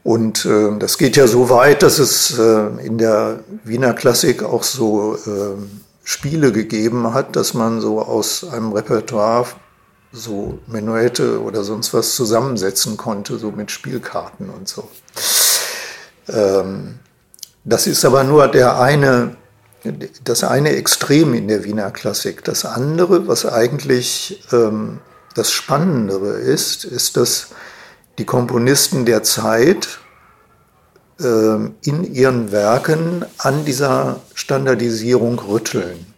Und 0.02 0.44
äh, 0.44 0.76
das 0.78 0.98
geht 0.98 1.16
ja 1.16 1.26
so 1.26 1.48
weit, 1.48 1.82
dass 1.82 1.98
es 1.98 2.38
äh, 2.38 2.66
in 2.84 2.98
der 2.98 3.40
Wiener 3.64 3.94
Klassik 3.94 4.42
auch 4.42 4.62
so 4.62 5.16
äh, 5.16 5.56
Spiele 6.02 6.52
gegeben 6.52 7.14
hat, 7.14 7.36
dass 7.36 7.54
man 7.54 7.80
so 7.80 8.02
aus 8.02 8.44
einem 8.44 8.72
Repertoire 8.72 9.46
so 10.12 10.58
Menuette 10.66 11.42
oder 11.42 11.64
sonst 11.64 11.94
was 11.94 12.14
zusammensetzen 12.14 12.96
konnte, 12.96 13.38
so 13.38 13.50
mit 13.50 13.70
Spielkarten 13.70 14.50
und 14.50 14.68
so. 14.68 14.88
Ähm, 16.28 16.98
das 17.64 17.86
ist 17.86 18.04
aber 18.04 18.24
nur 18.24 18.46
der 18.48 18.78
eine, 18.78 19.36
das 20.24 20.44
eine 20.44 20.70
Extrem 20.70 21.34
in 21.34 21.48
der 21.48 21.64
Wiener 21.64 21.90
Klassik. 21.90 22.44
Das 22.44 22.64
andere, 22.64 23.28
was 23.28 23.46
eigentlich 23.46 24.42
ähm, 24.52 25.00
das 25.34 25.52
Spannendere 25.52 26.34
ist, 26.34 26.84
ist, 26.84 27.16
dass 27.16 27.48
die 28.18 28.24
Komponisten 28.24 29.04
der 29.04 29.22
Zeit 29.22 29.98
ähm, 31.20 31.74
in 31.82 32.04
ihren 32.14 32.52
Werken 32.52 33.24
an 33.38 33.64
dieser 33.64 34.20
Standardisierung 34.34 35.38
rütteln 35.38 36.14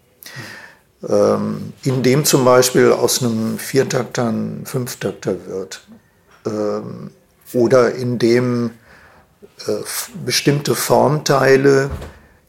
ähm, 1.08 1.72
indem 1.82 2.24
zum 2.24 2.44
Beispiel 2.44 2.92
aus 2.92 3.22
einem 3.22 3.58
Viertakter 3.58 4.28
ein 4.28 4.62
Fünftakter 4.64 5.46
wird 5.46 5.82
ähm, 6.46 7.10
oder 7.52 7.94
indem 7.94 8.70
äh, 9.66 9.72
bestimmte 10.24 10.74
Formteile, 10.74 11.90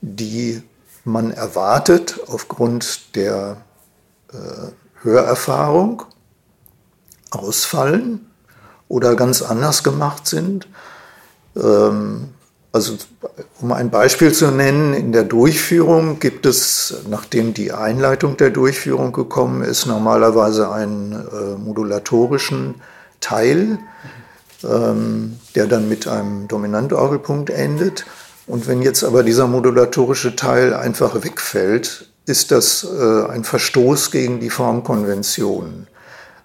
die 0.01 0.63
man 1.07 1.31
erwartet 1.31 2.19
aufgrund 2.27 3.15
der 3.15 3.57
äh, 4.31 4.35
Hörerfahrung, 5.01 6.03
ausfallen 7.31 8.29
oder 8.87 9.15
ganz 9.15 9.41
anders 9.41 9.83
gemacht 9.83 10.27
sind. 10.27 10.67
Ähm, 11.55 12.29
also 12.73 12.97
um 13.61 13.71
ein 13.71 13.89
Beispiel 13.89 14.33
zu 14.33 14.51
nennen, 14.51 14.93
in 14.93 15.11
der 15.13 15.23
Durchführung 15.23 16.19
gibt 16.19 16.45
es, 16.45 16.93
nachdem 17.09 17.53
die 17.53 17.71
Einleitung 17.71 18.35
der 18.37 18.49
Durchführung 18.49 19.13
gekommen 19.13 19.63
ist, 19.63 19.85
normalerweise 19.85 20.71
einen 20.71 21.13
äh, 21.13 21.57
modulatorischen 21.57 22.75
Teil, 23.21 23.79
ähm, 24.63 25.39
der 25.55 25.67
dann 25.67 25.87
mit 25.87 26.07
einem 26.07 26.47
Dominantorgelpunkt 26.49 27.49
endet. 27.49 28.05
Und 28.47 28.67
wenn 28.67 28.81
jetzt 28.81 29.03
aber 29.03 29.23
dieser 29.23 29.45
modulatorische 29.47 30.35
Teil 30.35 30.73
einfach 30.73 31.23
wegfällt, 31.23 32.09
ist 32.25 32.51
das 32.51 32.85
äh, 32.85 33.25
ein 33.27 33.43
Verstoß 33.43 34.11
gegen 34.11 34.39
die 34.39 34.49
Formkonvention. 34.49 35.87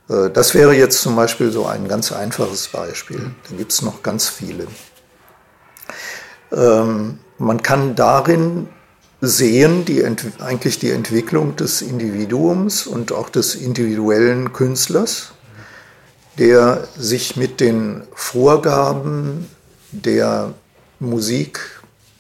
Äh, 0.08 0.30
das 0.30 0.54
wäre 0.54 0.74
jetzt 0.74 1.00
zum 1.00 1.16
Beispiel 1.16 1.52
so 1.52 1.66
ein 1.66 1.88
ganz 1.88 2.12
einfaches 2.12 2.68
Beispiel. 2.68 3.30
Da 3.48 3.56
gibt 3.56 3.72
es 3.72 3.82
noch 3.82 4.02
ganz 4.02 4.28
viele. 4.28 4.66
Ähm, 6.52 7.20
man 7.38 7.62
kann 7.62 7.94
darin 7.94 8.68
sehen, 9.20 9.84
die, 9.84 10.04
eigentlich 10.40 10.80
die 10.80 10.90
Entwicklung 10.90 11.54
des 11.54 11.82
Individuums 11.82 12.86
und 12.86 13.12
auch 13.12 13.28
des 13.28 13.54
individuellen 13.54 14.52
Künstlers, 14.52 15.32
der 16.38 16.88
sich 16.98 17.36
mit 17.36 17.60
den 17.60 18.02
Vorgaben 18.14 19.48
der 19.92 20.54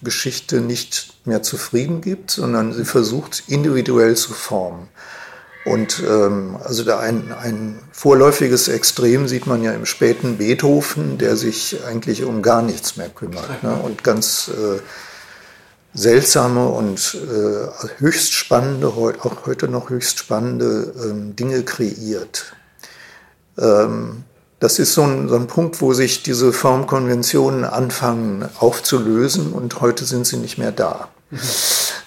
Musikgeschichte 0.02 0.60
nicht 0.60 1.14
mehr 1.24 1.42
zufrieden 1.42 2.00
gibt, 2.00 2.32
sondern 2.32 2.72
sie 2.72 2.84
versucht 2.84 3.44
individuell 3.46 4.16
zu 4.16 4.32
formen. 4.32 4.88
Und 5.64 6.02
ähm, 6.08 6.58
also 6.64 6.82
da 6.82 6.98
ein, 6.98 7.32
ein 7.32 7.78
vorläufiges 7.92 8.66
Extrem 8.66 9.28
sieht 9.28 9.46
man 9.46 9.62
ja 9.62 9.72
im 9.72 9.86
späten 9.86 10.38
Beethoven, 10.38 11.18
der 11.18 11.36
sich 11.36 11.76
eigentlich 11.86 12.24
um 12.24 12.42
gar 12.42 12.62
nichts 12.62 12.96
mehr 12.96 13.08
kümmert 13.08 13.62
ne? 13.62 13.72
und 13.74 14.02
ganz 14.02 14.48
äh, 14.48 14.80
seltsame 15.94 16.66
und 16.66 17.16
äh, 17.16 18.00
höchst 18.00 18.32
spannende, 18.32 18.88
auch 18.88 19.46
heute 19.46 19.68
noch 19.68 19.90
höchst 19.90 20.18
spannende 20.18 20.92
ähm, 21.00 21.36
Dinge 21.36 21.62
kreiert. 21.62 22.56
Ähm, 23.56 24.24
das 24.62 24.78
ist 24.78 24.94
so 24.94 25.02
ein, 25.02 25.28
so 25.28 25.34
ein 25.34 25.48
Punkt, 25.48 25.80
wo 25.80 25.92
sich 25.92 26.22
diese 26.22 26.52
Formkonventionen 26.52 27.64
anfangen 27.64 28.48
aufzulösen 28.60 29.52
und 29.52 29.80
heute 29.80 30.04
sind 30.04 30.24
sie 30.24 30.36
nicht 30.36 30.56
mehr 30.56 30.70
da. 30.70 31.08
Mhm. 31.30 31.40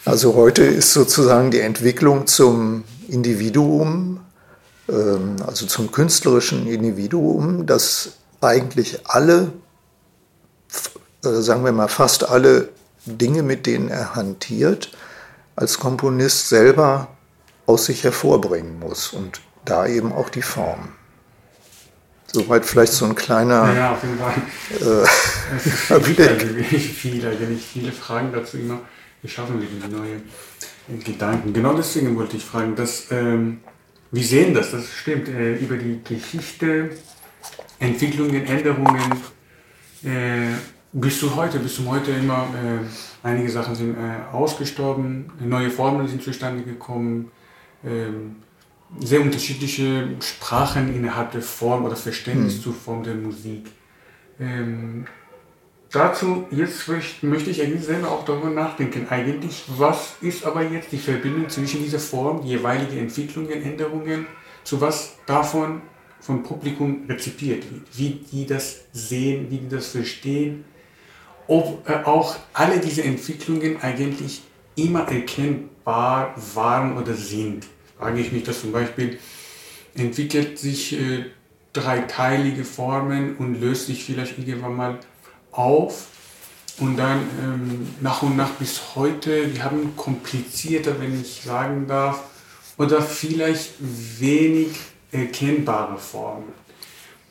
Also 0.06 0.36
heute 0.36 0.64
ist 0.64 0.94
sozusagen 0.94 1.52
die 1.52 1.60
Entwicklung 1.60 2.28
zum 2.28 2.86
Individuum, 3.10 4.22
ähm, 4.88 5.36
also 5.46 5.66
zum 5.66 5.92
künstlerischen 5.92 6.66
Individuum, 6.66 7.66
das 7.66 8.14
eigentlich 8.40 9.02
alle, 9.04 9.52
äh, 11.26 11.42
sagen 11.42 11.66
wir 11.66 11.74
mal 11.74 11.90
fast 11.90 12.30
alle 12.30 12.70
Dinge, 13.06 13.44
mit 13.44 13.66
denen 13.66 13.90
er 13.90 14.16
hantiert, 14.16 14.94
als 15.58 15.78
Komponist 15.78 16.48
selber 16.48 17.10
aus 17.66 17.88
sich 17.88 18.06
hervorbringen 18.06 18.80
muss 18.80 19.12
und 19.12 19.42
da 19.66 19.86
eben 19.88 20.14
auch 20.14 20.30
die 20.30 20.42
Form. 20.42 20.94
Soweit 22.36 22.66
vielleicht 22.66 22.92
so 22.92 23.06
ein 23.06 23.16
kleiner. 23.16 23.74
Ja, 23.74 23.94
auf 23.94 24.04
jeden 24.04 24.20
Fall. 24.20 24.34
Äh, 24.82 25.08
es 25.56 26.06
gibt 26.06 26.20
eigentlich 26.20 26.90
viele, 26.90 27.32
viele 27.58 27.94
Fragen 27.94 28.34
dazu 28.34 28.58
immer. 28.58 28.82
Wir 29.22 29.30
die 29.32 29.96
neue 29.96 31.02
Gedanken? 31.02 31.54
Genau 31.54 31.74
deswegen 31.76 32.14
wollte 32.18 32.36
ich 32.36 32.44
fragen, 32.44 32.76
dass, 32.76 33.10
ähm, 33.10 33.62
wie 34.12 34.22
sehen 34.22 34.54
das? 34.54 34.72
Das 34.72 34.92
stimmt, 34.92 35.30
äh, 35.30 35.56
über 35.56 35.78
die 35.78 36.02
Geschichte, 36.04 36.90
Entwicklungen, 37.80 38.46
Änderungen. 38.46 39.14
Äh, 40.04 40.56
bis 40.92 41.22
zu 41.22 41.34
heute, 41.38 41.60
bis 41.60 41.78
zum 41.78 41.90
heute 41.90 42.12
immer, 42.12 42.50
äh, 42.54 43.26
einige 43.26 43.50
Sachen 43.50 43.76
sind 43.76 43.96
äh, 43.96 44.36
ausgestorben, 44.36 45.32
neue 45.40 45.70
Formen 45.70 46.06
sind 46.10 46.22
zustande 46.22 46.64
gekommen. 46.64 47.32
Ähm, 47.86 48.36
sehr 49.00 49.22
unterschiedliche 49.22 50.10
Sprachen 50.22 50.96
innerhalb 50.96 51.32
der 51.32 51.42
Form 51.42 51.86
oder 51.86 51.96
Verständnis 51.96 52.58
mhm. 52.58 52.62
zur 52.62 52.74
Form 52.74 53.04
der 53.04 53.16
Musik. 53.16 53.68
Ähm, 54.40 55.06
dazu, 55.92 56.46
jetzt 56.52 56.88
möchte 57.22 57.50
ich 57.50 57.62
eigentlich 57.62 57.84
selber 57.84 58.12
auch 58.12 58.26
darüber 58.26 58.50
nachdenken, 58.50 59.08
eigentlich, 59.10 59.64
was 59.78 60.16
ist 60.22 60.46
aber 60.46 60.64
jetzt 60.64 60.92
die 60.92 60.98
Verbindung 60.98 61.50
zwischen 61.50 61.84
dieser 61.84 62.00
Form, 62.00 62.44
jeweilige 62.46 63.00
Entwicklungen, 63.00 63.62
Änderungen, 63.64 64.28
zu 64.64 64.82
was 64.82 65.18
davon 65.26 65.82
vom 66.20 66.44
Publikum 66.44 67.06
rezipiert 67.08 67.64
wird, 67.72 67.84
wie 67.94 68.26
die 68.32 68.46
das 68.46 68.86
sehen, 68.92 69.48
wie 69.50 69.60
die 69.60 69.70
das 69.70 69.90
verstehen, 69.90 70.66
ob 71.48 71.88
äh, 71.88 72.04
auch 72.04 72.36
alle 72.54 72.80
diese 72.80 73.04
Entwicklungen 73.04 73.80
eigentlich 73.82 74.42
immer 74.76 75.08
erkennbar 75.08 76.34
waren 76.56 76.98
oder 76.98 77.14
sind 77.14 77.68
frage 77.98 78.20
ich 78.20 78.32
mich, 78.32 78.44
dass 78.44 78.62
zum 78.62 78.72
Beispiel 78.72 79.20
entwickelt 79.96 80.60
sich 80.60 80.94
äh, 80.94 81.26
dreiteilige 81.74 82.64
Formen 82.64 83.36
und 83.38 83.60
löst 83.60 83.88
sich 83.88 84.04
vielleicht 84.04 84.38
irgendwann 84.38 84.76
mal 84.76 85.00
auf 85.52 86.08
und 86.80 86.98
dann 86.98 87.20
ähm, 87.42 87.88
nach 88.02 88.22
und 88.22 88.36
nach 88.36 88.52
bis 88.52 88.96
heute, 88.96 89.54
wir 89.54 89.64
haben 89.64 89.96
komplizierter, 89.96 91.00
wenn 91.00 91.22
ich 91.22 91.42
sagen 91.44 91.88
darf, 91.88 92.24
oder 92.78 93.02
vielleicht 93.02 93.74
wenig 93.80 94.76
erkennbare 95.12 95.98
Formen. 95.98 96.52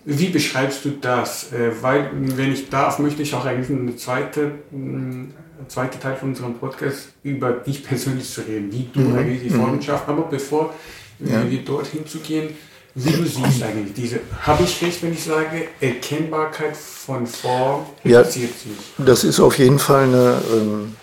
Wie 0.07 0.29
beschreibst 0.29 0.85
du 0.85 0.91
das? 0.91 1.53
Äh, 1.53 1.73
weil, 1.83 2.11
wenn 2.13 2.53
ich 2.53 2.71
darf, 2.71 2.99
möchte 2.99 3.23
ich 3.23 3.35
auch 3.35 3.45
eigentlich 3.45 3.71
eine 3.71 3.97
zweite, 3.97 4.53
mm, 4.71 5.25
zweite 5.69 5.99
Teil 5.99 6.17
von 6.17 6.31
unserem 6.31 6.55
Podcast 6.55 7.09
über 7.23 7.53
dich 7.53 7.85
persönlich 7.85 8.31
zu 8.31 8.43
reden, 8.43 8.73
wie 8.73 8.89
du 8.93 9.01
mhm. 9.01 9.19
eigentlich 9.19 9.43
die 9.43 9.51
Formen 9.51 9.79
mhm. 9.79 9.91
Aber 10.07 10.23
bevor 10.23 10.75
ja. 11.21 11.49
wir 11.49 11.65
dorthin 11.65 12.07
zu 12.07 12.19
gehen, 12.19 12.51
wie 12.95 13.11
du 13.11 13.25
siehst 13.25 13.63
eigentlich 13.63 13.93
diese, 13.95 14.21
habe 14.43 14.63
ich 14.63 14.81
recht, 14.83 15.03
wenn 15.03 15.13
ich 15.13 15.25
sage, 15.25 15.67
Erkennbarkeit 15.81 16.77
von 16.77 17.27
Form 17.27 17.87
interessiert 18.05 18.51
ja, 18.51 18.71
sich? 18.71 19.07
Das 19.07 19.25
ist 19.25 19.41
auf 19.41 19.59
jeden 19.59 19.81
Fall 19.81 20.05
eine, 20.05 20.41
ähm, 20.53 20.97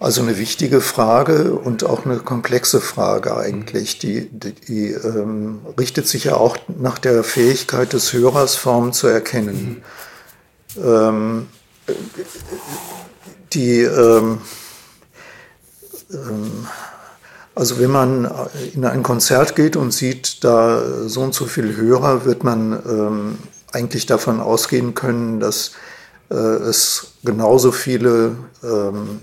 also 0.00 0.22
eine 0.22 0.36
wichtige 0.36 0.80
Frage 0.80 1.54
und 1.54 1.84
auch 1.84 2.04
eine 2.04 2.18
komplexe 2.18 2.80
Frage 2.80 3.36
eigentlich. 3.36 4.00
Die, 4.00 4.28
die, 4.28 4.52
die 4.52 4.86
ähm, 4.88 5.60
richtet 5.78 6.08
sich 6.08 6.24
ja 6.24 6.34
auch 6.34 6.56
nach 6.80 6.98
der 6.98 7.22
Fähigkeit 7.22 7.92
des 7.92 8.12
Hörers, 8.12 8.56
Formen 8.56 8.92
zu 8.92 9.06
erkennen. 9.06 9.82
Mhm. 10.76 10.82
Ähm, 10.84 11.46
die, 13.54 13.80
ähm, 13.80 14.38
ähm, 16.10 16.66
also 17.54 17.78
wenn 17.78 17.90
man 17.90 18.30
in 18.74 18.84
ein 18.84 19.02
Konzert 19.02 19.54
geht 19.54 19.76
und 19.76 19.92
sieht 19.92 20.42
da 20.42 21.08
so 21.08 21.20
und 21.20 21.34
so 21.34 21.46
viele 21.46 21.76
Hörer, 21.76 22.24
wird 22.24 22.42
man 22.42 22.72
ähm, 22.72 23.38
eigentlich 23.72 24.06
davon 24.06 24.40
ausgehen 24.40 24.94
können, 24.94 25.40
dass 25.40 25.72
äh, 26.30 26.34
es 26.34 27.12
genauso 27.24 27.70
viele 27.72 28.36
ähm, 28.62 29.20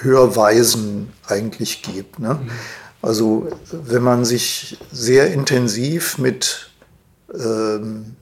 Hörweisen 0.00 1.12
eigentlich 1.26 1.82
gibt. 1.82 2.18
Ne? 2.18 2.34
Mhm. 2.34 2.50
Also 3.02 3.48
wenn 3.70 4.02
man 4.02 4.24
sich 4.24 4.78
sehr 4.92 5.32
intensiv 5.32 6.18
mit, 6.18 6.70
ähm, 7.34 8.16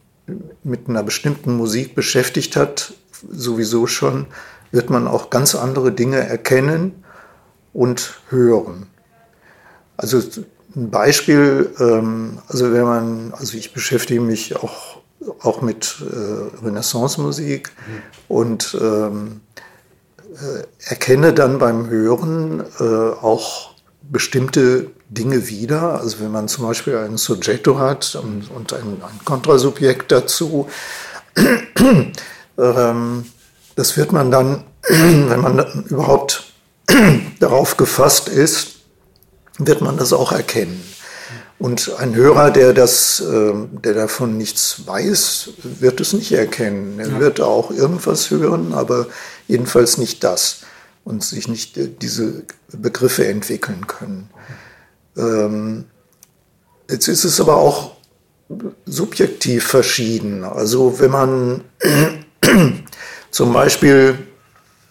mit 0.62 0.88
einer 0.88 1.02
bestimmten 1.02 1.56
Musik 1.56 1.94
beschäftigt 1.94 2.56
hat, 2.56 2.94
sowieso 3.30 3.87
schon, 3.87 4.26
wird 4.72 4.90
man 4.90 5.09
auch 5.09 5.30
ganz 5.30 5.54
andere 5.54 5.92
Dinge 5.92 6.18
erkennen 6.18 7.04
und 7.72 8.20
hören. 8.28 8.87
Also 9.96 10.20
ein 10.76 10.90
Beispiel, 10.90 11.70
ähm, 11.78 12.38
also 12.48 12.72
wenn 12.72 12.85
man, 12.85 13.35
also 13.37 13.56
ich 13.56 13.72
beschäftige 13.72 14.20
mich 14.20 14.56
auch, 14.56 14.98
auch 15.40 15.61
mit 15.62 15.96
äh, 16.00 16.64
Renaissance-Musik 16.64 17.70
mhm. 17.70 18.02
und 18.28 18.78
ähm, 18.80 19.40
äh, 20.35 20.64
erkenne 20.88 21.33
dann 21.35 21.59
beim 21.59 21.88
Hören 21.88 22.64
äh, 22.78 22.85
auch 22.85 23.74
bestimmte 24.02 24.90
Dinge 25.09 25.48
wieder. 25.48 26.00
Also 26.00 26.20
wenn 26.20 26.30
man 26.30 26.48
zum 26.48 26.66
Beispiel 26.66 26.96
ein 26.96 27.16
Soggetto 27.16 27.78
hat 27.78 28.14
und, 28.14 28.50
und 28.50 28.72
ein, 28.72 29.02
ein 29.02 29.24
Kontrasubjekt 29.24 30.11
dazu, 30.12 30.68
ähm, 32.59 33.24
das 33.76 33.96
wird 33.96 34.12
man 34.12 34.30
dann, 34.30 34.64
wenn 34.88 35.40
man 35.40 35.85
überhaupt 35.88 36.52
darauf 37.40 37.76
gefasst 37.76 38.28
ist, 38.28 38.76
wird 39.59 39.80
man 39.80 39.96
das 39.96 40.12
auch 40.12 40.33
erkennen. 40.33 40.83
Und 41.59 41.92
ein 41.98 42.14
Hörer, 42.14 42.50
der, 42.50 42.72
das, 42.72 43.20
ähm, 43.20 43.83
der 43.85 43.92
davon 43.92 44.38
nichts 44.38 44.87
weiß, 44.87 45.50
wird 45.62 46.00
es 46.00 46.14
nicht 46.14 46.33
erkennen. 46.33 46.98
Er 46.98 47.09
ja. 47.09 47.20
wird 47.20 47.42
auch 47.42 47.70
irgendwas 47.70 48.30
hören, 48.30 48.72
aber 48.72 49.09
jedenfalls 49.46 49.98
nicht 49.98 50.24
das 50.24 50.61
und 51.04 51.22
sich 51.22 51.48
nicht 51.48 51.76
äh, 51.76 51.88
diese 51.88 52.44
Begriffe 52.72 53.26
entwickeln 53.26 53.87
können. 53.87 54.30
Ähm, 55.18 55.85
jetzt 56.88 57.09
ist 57.09 57.24
es 57.24 57.38
aber 57.42 57.56
auch 57.56 57.96
subjektiv 58.87 59.66
verschieden. 59.66 60.44
Also 60.44 60.98
wenn 60.98 61.11
man 61.11 61.64
zum 63.30 63.52
Beispiel 63.52 64.18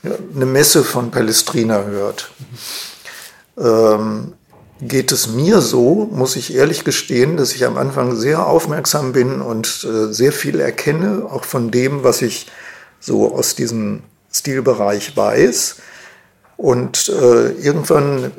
eine 0.04 0.46
Messe 0.46 0.84
von 0.84 1.12
Palestrina 1.12 1.84
hört, 1.84 2.32
ähm, 3.58 4.34
geht 4.82 5.12
es 5.12 5.28
mir 5.28 5.60
so, 5.60 6.08
muss 6.12 6.36
ich 6.38 6.56
ehrlich 6.56 6.86
gestehen, 6.86 7.36
dass 7.36 7.54
ich 7.54 7.66
am 7.66 7.78
Anfang 7.78 8.16
sehr 8.16 8.48
aufmerksam 8.48 9.12
bin 9.12 9.42
und 9.42 9.86
äh, 9.86 10.14
sehr 10.14 10.32
viel 10.32 10.60
erkenne, 10.60 11.26
auch 11.30 11.44
von 11.44 11.70
dem, 11.70 12.04
was 12.04 12.22
ich 12.22 12.48
so 13.00 13.34
aus 13.34 13.56
diesem 13.56 14.04
Stilbereich 14.32 15.18
weiß. 15.18 15.78
Und 16.56 17.10
äh, 17.10 17.52
irgendwann 17.52 18.26
äh, 18.26 18.30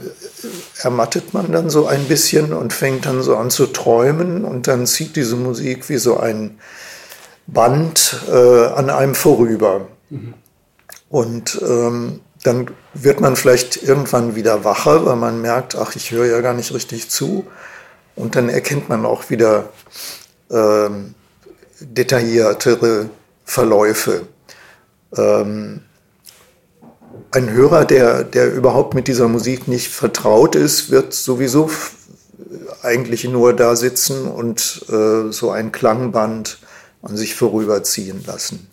ermattet 0.83 1.33
man 1.33 1.53
dann 1.53 1.71
so 1.71 1.87
ein 1.87 2.05
bisschen 2.05 2.53
und 2.53 2.73
fängt 2.73 3.07
dann 3.07 3.23
so 3.23 3.37
an 3.37 3.51
zu 3.51 3.67
träumen 3.67 4.45
und 4.45 4.67
dann 4.69 4.87
zieht 4.87 5.17
diese 5.17 5.37
Musik 5.37 5.89
wie 5.89 5.97
so 5.97 6.19
ein 6.19 6.59
Band 7.53 8.21
äh, 8.29 8.67
an 8.67 8.91
einem 8.91 9.15
vorüber. 9.15 9.89
Mhm. 10.09 10.35
Und 11.09 11.61
ähm, 11.67 12.21
dann 12.43 12.71
wird 12.95 13.21
man 13.21 13.37
vielleicht 13.37 13.83
irgendwann 13.83 14.35
wieder 14.35 14.65
wacher, 14.65 15.05
weil 15.05 15.17
man 15.17 15.43
merkt, 15.43 15.77
ach, 15.77 15.95
ich 15.97 16.11
höre 16.11 16.27
ja 16.27 16.41
gar 16.41 16.55
nicht 16.55 16.73
richtig 16.73 17.11
zu. 17.11 17.47
Und 18.17 18.37
dann 18.37 18.49
erkennt 18.49 18.89
man 18.89 19.05
auch 19.05 19.31
wieder 19.31 19.71
ähm, 20.51 21.15
detailliertere 21.81 23.11
Verläufe. 23.45 24.23
Ähm, 25.17 25.83
ein 27.33 27.51
Hörer, 27.51 27.85
der, 27.85 28.25
der 28.25 28.53
überhaupt 28.53 28.95
mit 28.95 29.07
dieser 29.09 29.29
Musik 29.29 29.69
nicht 29.69 29.89
vertraut 29.89 30.55
ist, 30.55 30.91
wird 30.91 31.13
sowieso 31.13 31.71
eigentlich 32.83 33.25
nur 33.25 33.55
da 33.55 33.77
sitzen 33.77 34.27
und 34.27 34.85
äh, 34.89 35.31
so 35.31 35.51
ein 35.51 35.73
Klangband 35.73 36.59
an 37.03 37.17
sich 37.17 37.35
vorüberziehen 37.35 38.25
lassen. 38.27 38.69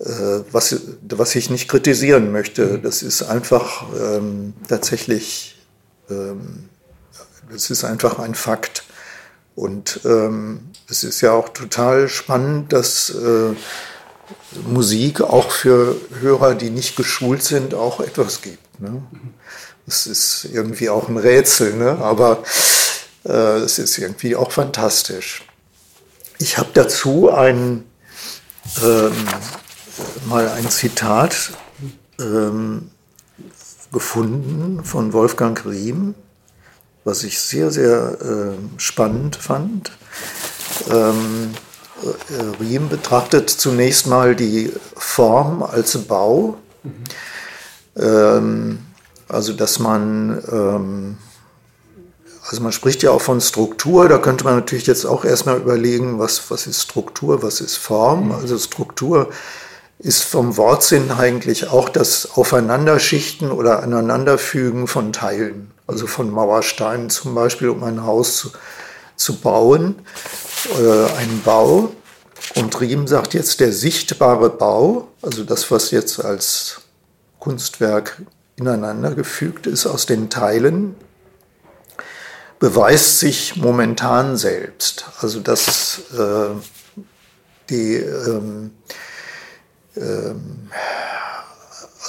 Äh, 0.00 0.44
was, 0.50 0.76
was 1.02 1.34
ich 1.34 1.50
nicht 1.50 1.68
kritisieren 1.68 2.32
möchte. 2.32 2.64
Mhm. 2.64 2.82
Das 2.82 3.02
ist 3.02 3.22
einfach 3.22 3.84
ähm, 4.00 4.54
tatsächlich, 4.66 5.58
ähm, 6.08 6.70
das 7.52 7.70
ist 7.70 7.84
einfach 7.84 8.18
ein 8.18 8.34
Fakt. 8.34 8.84
Und 9.54 10.00
ähm, 10.04 10.70
es 10.88 11.04
ist 11.04 11.20
ja 11.20 11.32
auch 11.32 11.50
total 11.50 12.08
spannend, 12.08 12.72
dass 12.72 13.10
äh, 13.10 13.54
Musik 14.66 15.20
auch 15.20 15.50
für 15.50 15.96
Hörer, 16.20 16.54
die 16.54 16.70
nicht 16.70 16.96
geschult 16.96 17.42
sind, 17.42 17.74
auch 17.74 18.00
etwas 18.00 18.40
gibt. 18.40 18.80
Ne? 18.80 19.02
Das 19.84 20.06
ist 20.06 20.46
irgendwie 20.50 20.88
auch 20.88 21.08
ein 21.08 21.18
Rätsel, 21.18 21.74
ne? 21.74 21.98
aber 22.00 22.42
äh, 23.24 23.58
es 23.58 23.78
ist 23.78 23.98
irgendwie 23.98 24.34
auch 24.34 24.52
fantastisch. 24.52 25.42
Ich 26.40 26.56
habe 26.56 26.70
dazu 26.72 27.30
ein, 27.30 27.84
ähm, 28.82 29.12
mal 30.26 30.48
ein 30.48 30.70
Zitat 30.70 31.52
ähm, 32.18 32.90
gefunden 33.92 34.82
von 34.82 35.12
Wolfgang 35.12 35.62
Riem, 35.66 36.14
was 37.04 37.24
ich 37.24 37.38
sehr, 37.38 37.70
sehr 37.70 38.16
äh, 38.22 38.78
spannend 38.78 39.36
fand. 39.36 39.92
ähm, 40.90 41.50
äh, 42.02 42.62
Riem 42.62 42.88
betrachtet 42.88 43.50
zunächst 43.50 44.06
mal 44.06 44.34
die 44.34 44.72
Form 44.96 45.62
als 45.62 45.98
Bau. 45.98 46.56
Mhm. 46.82 47.04
Ähm, 48.02 48.78
also 49.28 49.52
dass 49.52 49.78
man, 49.78 50.42
ähm, 50.50 51.18
also 52.50 52.64
man 52.64 52.72
spricht 52.72 53.04
ja 53.04 53.12
auch 53.12 53.20
von 53.20 53.40
Struktur, 53.40 54.08
da 54.08 54.18
könnte 54.18 54.42
man 54.42 54.56
natürlich 54.56 54.88
jetzt 54.88 55.04
auch 55.04 55.24
erstmal 55.24 55.58
überlegen, 55.58 56.18
was, 56.18 56.50
was 56.50 56.66
ist 56.66 56.82
Struktur, 56.82 57.44
was 57.44 57.60
ist 57.60 57.76
Form. 57.76 58.26
Mhm. 58.26 58.32
Also 58.32 58.58
Struktur 58.58 59.30
ist 60.00 60.24
vom 60.24 60.56
Wortsinn 60.56 61.12
eigentlich 61.12 61.68
auch 61.68 61.88
das 61.88 62.32
Aufeinanderschichten 62.34 63.52
oder 63.52 63.84
Aneinanderfügen 63.84 64.88
von 64.88 65.12
Teilen. 65.12 65.70
Also 65.86 66.08
von 66.08 66.28
Mauersteinen 66.28 67.08
zum 67.08 67.36
Beispiel, 67.36 67.68
um 67.68 67.84
ein 67.84 68.04
Haus 68.04 68.38
zu, 68.38 68.50
zu 69.14 69.36
bauen, 69.36 69.94
äh, 70.76 71.18
einen 71.18 71.42
Bau. 71.44 71.92
Und 72.56 72.80
Riem 72.80 73.06
sagt 73.06 73.32
jetzt, 73.32 73.60
der 73.60 73.72
sichtbare 73.72 74.50
Bau, 74.50 75.06
also 75.22 75.44
das, 75.44 75.70
was 75.70 75.92
jetzt 75.92 76.24
als 76.24 76.80
Kunstwerk 77.38 78.22
ineinander 78.56 79.14
gefügt 79.14 79.68
ist 79.68 79.86
aus 79.86 80.06
den 80.06 80.30
Teilen, 80.30 80.96
beweist 82.60 83.18
sich 83.18 83.56
momentan 83.56 84.36
selbst. 84.36 85.06
Also 85.20 85.40
dass 85.40 86.02
äh, 86.16 86.54
die 87.68 87.96
ähm, 87.96 88.70
ähm, 89.96 90.70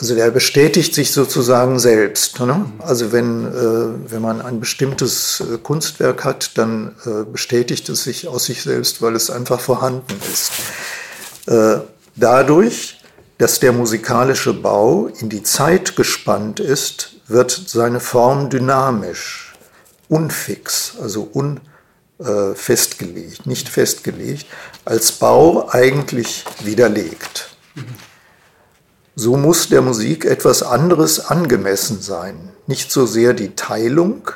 also 0.02 0.16
der 0.16 0.32
bestätigt 0.32 0.96
sich 0.96 1.12
sozusagen 1.12 1.78
selbst. 1.78 2.40
Ne? 2.40 2.66
Also 2.80 3.12
wenn, 3.12 3.46
äh, 3.46 4.12
wenn 4.12 4.22
man 4.22 4.42
ein 4.42 4.60
bestimmtes 4.60 5.42
äh, 5.42 5.60
Kunstwerk 5.60 6.24
hat, 6.24 6.58
dann 6.58 6.96
äh, 7.06 7.24
bestätigt 7.24 7.88
es 7.90 8.04
sich 8.04 8.28
aus 8.28 8.46
sich 8.46 8.64
selbst, 8.64 9.04
weil 9.04 9.16
es 9.16 9.30
einfach 9.30 9.60
vorhanden 9.60 10.16
ist. 10.32 10.52
Äh, 11.46 11.82
dadurch, 12.16 13.00
dass 13.38 13.60
der 13.60 13.74
musikalische 13.74 14.54
Bau 14.54 15.08
in 15.20 15.30
die 15.30 15.44
Zeit 15.44 15.96
gespannt 15.96 16.60
ist, 16.60 17.14
wird 17.28 17.52
seine 17.52 18.00
Form 18.00 18.50
dynamisch, 18.50 19.51
unfix, 20.12 20.98
also 21.02 21.32
unfestgelegt, 22.20 23.46
nicht 23.48 23.70
festgelegt, 23.70 24.46
als 24.84 25.14
Bau 25.14 25.70
eigentlich 25.70 26.44
widerlegt. 26.64 27.56
So 29.16 29.38
muss 29.38 29.70
der 29.70 29.82
Musik 29.82 30.26
etwas 30.26 30.64
anderes 30.64 31.22
angemessen 31.22 32.02
sein, 32.02 32.52
nicht 32.68 32.92
so 32.92 33.06
sehr 33.06 33.34
die 33.34 33.56
Teilung, 33.56 34.30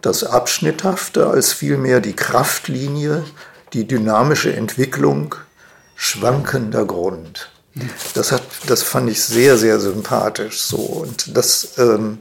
das 0.00 0.22
Abschnitthafte, 0.24 1.26
als 1.26 1.52
vielmehr 1.52 2.00
die 2.00 2.14
Kraftlinie, 2.14 3.24
die 3.72 3.86
dynamische 3.86 4.54
Entwicklung, 4.54 5.34
schwankender 5.96 6.84
Grund. 6.84 7.50
Das, 8.14 8.30
hat, 8.32 8.42
das 8.66 8.82
fand 8.82 9.10
ich 9.10 9.24
sehr, 9.24 9.56
sehr 9.56 9.80
sympathisch 9.80 10.60
so. 10.60 10.76
Und 10.76 11.36
das 11.36 11.78
ähm, 11.78 12.18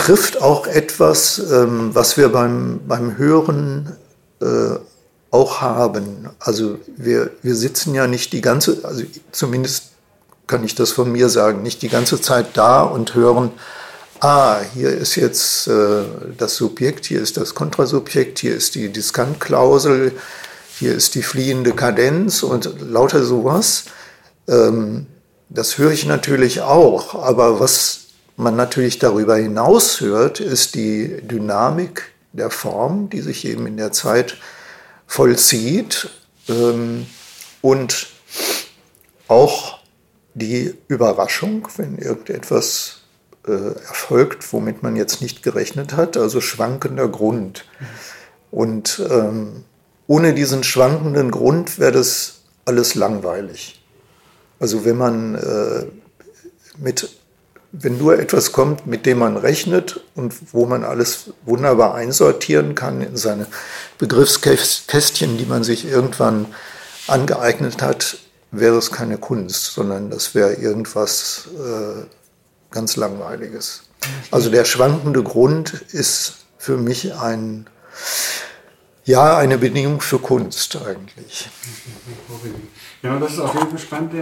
trifft 0.00 0.40
auch 0.40 0.66
etwas, 0.66 1.38
ähm, 1.52 1.90
was 1.92 2.16
wir 2.16 2.30
beim, 2.30 2.80
beim 2.88 3.18
Hören 3.18 3.96
äh, 4.40 4.76
auch 5.30 5.60
haben. 5.60 6.30
Also 6.38 6.78
wir, 6.96 7.30
wir 7.42 7.54
sitzen 7.54 7.94
ja 7.94 8.06
nicht 8.06 8.32
die 8.32 8.40
ganze, 8.40 8.78
also 8.82 9.04
zumindest 9.30 9.90
kann 10.46 10.64
ich 10.64 10.74
das 10.74 10.90
von 10.90 11.12
mir 11.12 11.28
sagen, 11.28 11.62
nicht 11.62 11.82
die 11.82 11.90
ganze 11.90 12.20
Zeit 12.20 12.46
da 12.54 12.82
und 12.82 13.14
hören, 13.14 13.50
ah, 14.20 14.60
hier 14.74 14.90
ist 14.90 15.16
jetzt 15.16 15.68
äh, 15.68 16.02
das 16.36 16.56
Subjekt, 16.56 17.04
hier 17.04 17.20
ist 17.20 17.36
das 17.36 17.54
Kontrasubjekt, 17.54 18.38
hier 18.38 18.56
ist 18.56 18.74
die 18.76 18.88
Diskantklausel, 18.88 20.12
hier 20.78 20.94
ist 20.94 21.14
die 21.14 21.22
fliehende 21.22 21.72
Kadenz 21.72 22.42
und 22.42 22.80
lauter 22.80 23.22
sowas. 23.22 23.84
Ähm, 24.48 25.06
das 25.50 25.76
höre 25.76 25.92
ich 25.92 26.06
natürlich 26.06 26.62
auch, 26.62 27.14
aber 27.14 27.60
was 27.60 27.99
man 28.40 28.56
natürlich 28.56 28.98
darüber 28.98 29.36
hinaus 29.36 30.00
hört, 30.00 30.40
ist 30.40 30.74
die 30.74 31.20
Dynamik 31.22 32.12
der 32.32 32.50
Form, 32.50 33.10
die 33.10 33.20
sich 33.20 33.44
eben 33.44 33.66
in 33.66 33.76
der 33.76 33.92
Zeit 33.92 34.36
vollzieht 35.06 36.08
ähm, 36.48 37.06
und 37.62 38.08
auch 39.28 39.78
die 40.34 40.74
Überraschung, 40.88 41.68
wenn 41.76 41.98
irgendetwas 41.98 43.02
äh, 43.46 43.52
erfolgt, 43.52 44.52
womit 44.52 44.82
man 44.82 44.96
jetzt 44.96 45.20
nicht 45.20 45.42
gerechnet 45.42 45.94
hat, 45.96 46.16
also 46.16 46.40
schwankender 46.40 47.08
Grund. 47.08 47.64
Und 48.50 49.02
ähm, 49.10 49.64
ohne 50.06 50.34
diesen 50.34 50.64
schwankenden 50.64 51.30
Grund 51.30 51.78
wäre 51.78 51.92
das 51.92 52.42
alles 52.64 52.94
langweilig. 52.94 53.82
Also 54.58 54.84
wenn 54.84 54.96
man 54.96 55.34
äh, 55.34 55.86
mit 56.78 57.19
wenn 57.72 57.98
nur 57.98 58.18
etwas 58.18 58.52
kommt, 58.52 58.86
mit 58.86 59.06
dem 59.06 59.18
man 59.18 59.36
rechnet 59.36 60.00
und 60.14 60.52
wo 60.52 60.66
man 60.66 60.84
alles 60.84 61.32
wunderbar 61.44 61.94
einsortieren 61.94 62.74
kann 62.74 63.00
in 63.00 63.16
seine 63.16 63.46
Begriffskästchen, 63.98 65.38
die 65.38 65.46
man 65.46 65.62
sich 65.62 65.86
irgendwann 65.86 66.46
angeeignet 67.06 67.82
hat, 67.82 68.18
wäre 68.50 68.76
es 68.76 68.90
keine 68.90 69.18
Kunst, 69.18 69.66
sondern 69.66 70.10
das 70.10 70.34
wäre 70.34 70.54
irgendwas 70.54 71.48
äh, 71.56 72.04
ganz 72.70 72.96
Langweiliges. 72.96 73.82
Also 74.30 74.50
der 74.50 74.64
schwankende 74.64 75.22
Grund 75.22 75.84
ist 75.92 76.34
für 76.58 76.76
mich 76.76 77.14
ein, 77.14 77.68
ja, 79.04 79.38
eine 79.38 79.58
Bedingung 79.58 80.00
für 80.00 80.18
Kunst 80.18 80.76
eigentlich. 80.76 81.48
Ja, 83.02 83.18
das 83.18 83.32
ist 83.32 83.40
auf 83.40 83.54
jeden 83.54 83.70
Fall 83.70 83.78
spannend. 83.78 84.12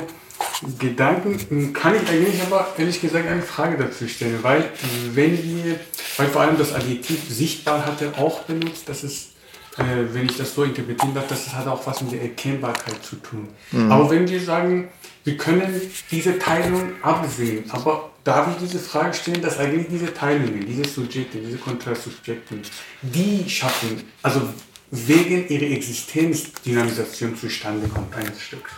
Gedanken 0.78 1.72
kann 1.72 1.94
ich 1.94 2.08
eigentlich 2.08 2.40
aber 2.42 2.68
ehrlich 2.78 3.00
gesagt 3.00 3.26
eine 3.28 3.42
Frage 3.42 3.76
dazu 3.76 4.06
stellen, 4.08 4.38
weil 4.42 4.70
wenn 5.12 5.42
wir, 5.42 5.80
weil 6.16 6.28
vor 6.28 6.42
allem 6.42 6.58
das 6.58 6.72
Adjektiv 6.72 7.20
sichtbar 7.28 7.84
hat 7.84 8.00
er 8.02 8.18
auch 8.18 8.42
benutzt, 8.42 8.88
das 8.88 9.04
ist, 9.04 9.30
äh, 9.76 9.82
wenn 10.12 10.26
ich 10.26 10.36
das 10.36 10.54
so 10.54 10.62
interpretieren 10.64 11.14
darf, 11.14 11.26
das 11.28 11.52
hat 11.52 11.66
auch 11.66 11.84
was 11.86 12.00
mit 12.02 12.12
der 12.12 12.22
Erkennbarkeit 12.22 13.02
zu 13.02 13.16
tun. 13.16 13.48
Mhm. 13.72 13.90
Aber 13.90 14.10
wenn 14.10 14.28
wir 14.28 14.40
sagen, 14.40 14.88
wir 15.24 15.36
können 15.36 15.80
diese 16.10 16.38
Teilung 16.38 16.92
absehen, 17.02 17.64
aber 17.70 18.10
darf 18.24 18.48
ich 18.48 18.68
diese 18.68 18.78
Frage 18.78 19.14
stellen, 19.14 19.42
dass 19.42 19.58
eigentlich 19.58 19.86
diese 19.88 20.12
Teilungen, 20.12 20.64
diese 20.66 20.88
Subjekte, 20.88 21.38
diese 21.38 21.58
Kontrasubjekte, 21.58 22.56
die 23.02 23.48
schaffen, 23.48 24.04
also 24.22 24.42
wegen 24.90 25.48
ihrer 25.48 25.70
Existenz 25.70 26.52
Dynamisation 26.64 27.36
zustande 27.36 27.88
kommt 27.88 28.14
eines 28.14 28.40
Stücks. 28.40 28.72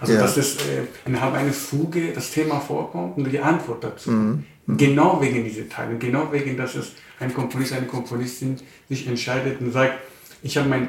Also 0.00 0.14
ja. 0.14 0.20
dass 0.20 0.36
es 0.36 0.56
äh, 0.56 0.84
innerhalb 1.04 1.34
einer 1.34 1.52
Fuge 1.52 2.12
das 2.12 2.30
Thema 2.30 2.58
vorkommt 2.58 3.18
und 3.18 3.30
die 3.30 3.38
Antwort 3.38 3.84
dazu. 3.84 4.10
Mhm. 4.10 4.44
Mhm. 4.66 4.76
Genau 4.76 5.20
wegen 5.20 5.44
dieser 5.44 5.68
Teile, 5.68 5.98
genau 5.98 6.32
wegen, 6.32 6.56
dass 6.56 6.74
es 6.74 6.92
ein 7.18 7.34
Komponist, 7.34 7.74
eine 7.74 7.86
Komponistin 7.86 8.56
sich 8.88 9.06
entscheidet 9.06 9.60
und 9.60 9.72
sagt, 9.72 9.98
ich 10.42 10.56
habe 10.56 10.68
meinen 10.68 10.88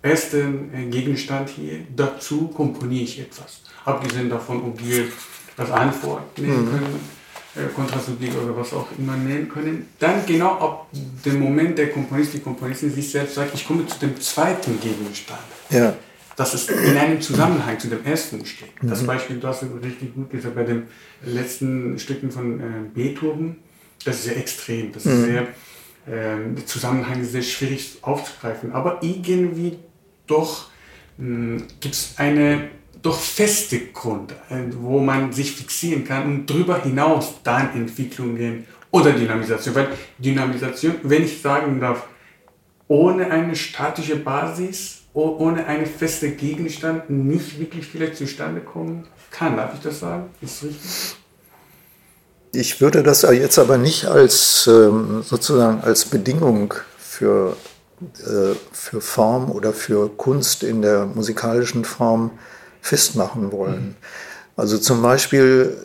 ersten 0.00 0.72
äh, 0.74 0.86
Gegenstand 0.86 1.50
hier, 1.50 1.80
dazu 1.94 2.48
komponiere 2.48 3.04
ich 3.04 3.20
etwas. 3.20 3.60
Abgesehen 3.84 4.30
davon, 4.30 4.62
ob 4.64 4.82
wir 4.82 5.04
das 5.56 5.70
Antwort 5.70 6.38
nehmen 6.38 6.64
mhm. 6.64 6.70
können, 6.70 7.00
Kontrasubjekt 7.74 8.36
oder 8.36 8.56
was 8.56 8.72
auch 8.72 8.86
immer 8.98 9.16
nehmen 9.16 9.48
können. 9.48 9.88
Dann 9.98 10.24
genau 10.26 10.52
ab 10.58 10.86
dem 11.24 11.40
Moment 11.40 11.78
der 11.78 11.90
Komponist, 11.90 12.34
die 12.34 12.40
Komponistin 12.40 12.92
sich 12.92 13.10
selbst 13.10 13.34
sagt, 13.34 13.54
ich 13.54 13.66
komme 13.66 13.86
zu 13.86 13.98
dem 13.98 14.20
zweiten 14.20 14.78
Gegenstand. 14.80 15.40
Ja 15.70 15.94
dass 16.36 16.52
es 16.52 16.68
in 16.68 16.96
einem 16.96 17.20
Zusammenhang 17.20 17.78
zu 17.80 17.88
dem 17.88 18.04
ersten 18.04 18.44
steht. 18.44 18.68
Das 18.82 19.02
mhm. 19.02 19.06
Beispiel, 19.06 19.38
du 19.38 19.48
hast 19.48 19.64
richtig 19.82 20.14
gut 20.14 20.30
gesagt, 20.30 20.54
bei 20.54 20.64
den 20.64 20.84
letzten 21.24 21.98
Stücken 21.98 22.30
von 22.30 22.60
äh, 22.60 22.64
Beethoven, 22.94 23.56
das 24.04 24.16
ist 24.16 24.24
sehr 24.24 24.36
extrem, 24.36 24.92
das 24.92 25.06
ist 25.06 25.14
mhm. 25.14 25.24
sehr, 25.24 25.42
äh, 25.42 26.54
der 26.54 26.66
Zusammenhang 26.66 27.22
ist 27.22 27.32
sehr 27.32 27.42
schwierig 27.42 27.98
aufzugreifen, 28.02 28.72
aber 28.72 28.98
irgendwie 29.02 29.78
doch 30.26 30.68
hm, 31.18 31.64
gibt 31.80 31.94
es 31.94 32.14
eine 32.18 32.68
doch 33.06 33.18
feste 33.18 33.78
Grund, 33.92 34.32
äh, 34.50 34.64
wo 34.78 34.98
man 34.98 35.32
sich 35.32 35.52
fixieren 35.52 36.04
kann 36.04 36.24
und 36.24 36.50
darüber 36.50 36.82
hinaus 36.82 37.34
dann 37.42 37.74
Entwicklungen 37.74 38.66
oder 38.90 39.12
Dynamisation, 39.12 39.74
weil 39.74 39.88
Dynamisation, 40.18 40.96
wenn 41.02 41.24
ich 41.24 41.40
sagen 41.40 41.80
darf, 41.80 42.06
ohne 42.88 43.30
eine 43.30 43.56
statische 43.56 44.16
Basis 44.16 45.02
ohne 45.16 45.64
einen 45.66 45.86
festen 45.86 46.36
Gegenstand 46.36 47.08
nicht 47.08 47.58
wirklich 47.58 47.86
vielleicht 47.86 48.16
zustande 48.16 48.60
kommen 48.60 49.06
kann. 49.30 49.56
Darf 49.56 49.72
ich 49.74 49.80
das 49.80 50.00
sagen? 50.00 50.28
Ist 50.42 50.62
richtig? 50.62 51.16
Ich 52.52 52.80
würde 52.80 53.02
das 53.02 53.22
jetzt 53.22 53.58
aber 53.58 53.78
nicht 53.78 54.04
als 54.04 54.66
ähm, 54.66 55.22
sozusagen 55.22 55.80
als 55.82 56.04
Bedingung 56.04 56.74
für, 56.98 57.56
äh, 58.18 58.54
für 58.72 59.00
Form 59.00 59.50
oder 59.50 59.72
für 59.72 60.08
Kunst 60.10 60.62
in 60.62 60.82
der 60.82 61.06
musikalischen 61.06 61.84
Form 61.84 62.32
festmachen 62.86 63.52
wollen. 63.52 63.96
Also 64.56 64.78
zum 64.78 65.02
Beispiel, 65.02 65.76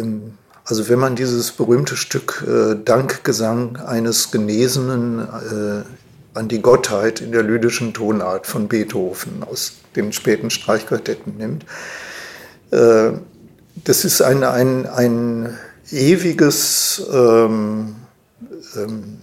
ähm, 0.00 0.34
also 0.64 0.88
wenn 0.88 0.98
man 0.98 1.16
dieses 1.16 1.50
berühmte 1.52 1.96
Stück 1.96 2.44
äh, 2.46 2.76
Dankgesang 2.82 3.76
eines 3.76 4.30
Genesenen 4.30 5.20
äh, 5.20 6.38
an 6.38 6.48
die 6.48 6.62
Gottheit 6.62 7.20
in 7.20 7.32
der 7.32 7.42
lydischen 7.42 7.94
Tonart 7.94 8.46
von 8.46 8.68
Beethoven 8.68 9.42
aus 9.42 9.72
den 9.96 10.12
späten 10.12 10.50
Streichquartetten 10.50 11.36
nimmt. 11.36 11.64
Äh, 12.70 13.12
das 13.84 14.04
ist 14.04 14.22
ein, 14.22 14.44
ein, 14.44 14.86
ein 14.86 15.58
ewiges, 15.90 17.02
ähm, 17.12 17.96
ähm, 18.76 19.18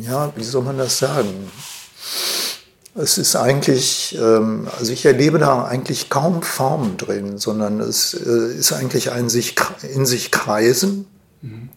ja, 0.00 0.32
wie 0.36 0.44
soll 0.44 0.62
man 0.62 0.78
das 0.78 0.98
sagen? 0.98 1.50
Es 2.96 3.18
ist 3.18 3.34
eigentlich, 3.34 4.16
ähm, 4.20 4.68
also 4.78 4.92
ich 4.92 5.04
erlebe 5.04 5.38
da 5.38 5.64
eigentlich 5.64 6.10
kaum 6.10 6.42
Formen 6.42 6.96
drin, 6.96 7.38
sondern 7.38 7.80
es 7.80 8.14
äh, 8.14 8.54
ist 8.56 8.72
eigentlich 8.72 9.10
ein 9.10 9.28
sich, 9.28 9.56
in 9.82 10.06
sich 10.06 10.30
kreisen. 10.30 11.06
Mhm. 11.42 11.70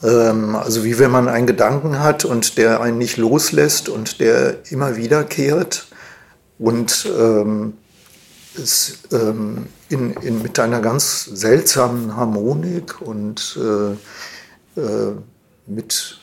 Also 0.00 0.84
wie 0.84 1.00
wenn 1.00 1.10
man 1.10 1.26
einen 1.26 1.48
Gedanken 1.48 1.98
hat 1.98 2.24
und 2.24 2.56
der 2.56 2.80
einen 2.80 2.98
nicht 2.98 3.16
loslässt 3.16 3.88
und 3.88 4.20
der 4.20 4.58
immer 4.70 4.94
wiederkehrt 4.96 5.88
und 6.56 7.04
ähm, 7.18 7.74
es 8.56 8.98
ähm, 9.10 9.66
in, 9.88 10.12
in, 10.14 10.42
mit 10.42 10.58
einer 10.60 10.80
ganz 10.80 11.24
seltsamen 11.24 12.16
Harmonik 12.16 13.00
und 13.00 13.58
äh, 13.60 14.80
äh, 14.80 15.14
mit 15.66 16.20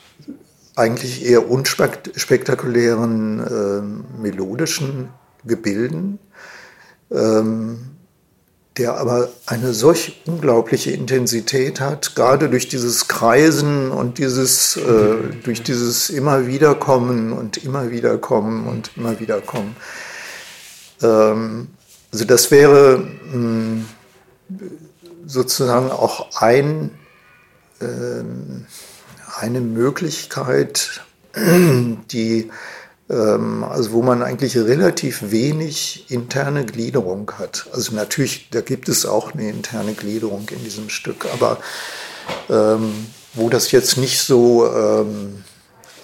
eigentlich 0.76 1.24
eher 1.24 1.50
unspektakulären 1.50 3.40
äh, 3.40 4.20
melodischen 4.20 5.08
Gebilden, 5.44 6.18
ähm, 7.10 7.96
der 8.76 8.98
aber 8.98 9.30
eine 9.46 9.72
solch 9.72 10.22
unglaubliche 10.26 10.90
Intensität 10.90 11.80
hat, 11.80 12.14
gerade 12.14 12.50
durch 12.50 12.68
dieses 12.68 13.08
Kreisen 13.08 13.90
und 13.90 14.18
dieses, 14.18 14.76
äh, 14.76 15.16
durch 15.42 15.62
dieses 15.62 16.10
immer 16.10 16.46
wiederkommen 16.46 17.32
und 17.32 17.56
immer 17.56 17.90
wiederkommen 17.90 18.66
und 18.66 18.90
immer 18.96 19.18
wiederkommen. 19.18 19.76
Ähm, 21.02 21.68
also 22.12 22.26
das 22.26 22.50
wäre 22.50 22.98
mh, 22.98 23.32
hm, 23.32 23.86
sozusagen 25.26 25.90
auch 25.90 26.40
ein, 26.40 26.90
ähm, 27.80 28.66
eine 29.38 29.60
Möglichkeit, 29.60 31.02
die, 31.36 32.50
ähm, 33.10 33.64
also 33.64 33.92
wo 33.92 34.02
man 34.02 34.22
eigentlich 34.22 34.56
relativ 34.56 35.30
wenig 35.30 36.06
interne 36.08 36.64
Gliederung 36.64 37.30
hat. 37.38 37.66
Also 37.72 37.94
natürlich, 37.94 38.48
da 38.50 38.60
gibt 38.60 38.88
es 38.88 39.06
auch 39.06 39.34
eine 39.34 39.48
interne 39.48 39.94
Gliederung 39.94 40.48
in 40.50 40.64
diesem 40.64 40.88
Stück, 40.88 41.26
aber 41.32 41.58
ähm, 42.48 43.06
wo 43.34 43.48
das 43.48 43.70
jetzt 43.70 43.98
nicht 43.98 44.20
so 44.20 44.66
ähm, 44.66 45.44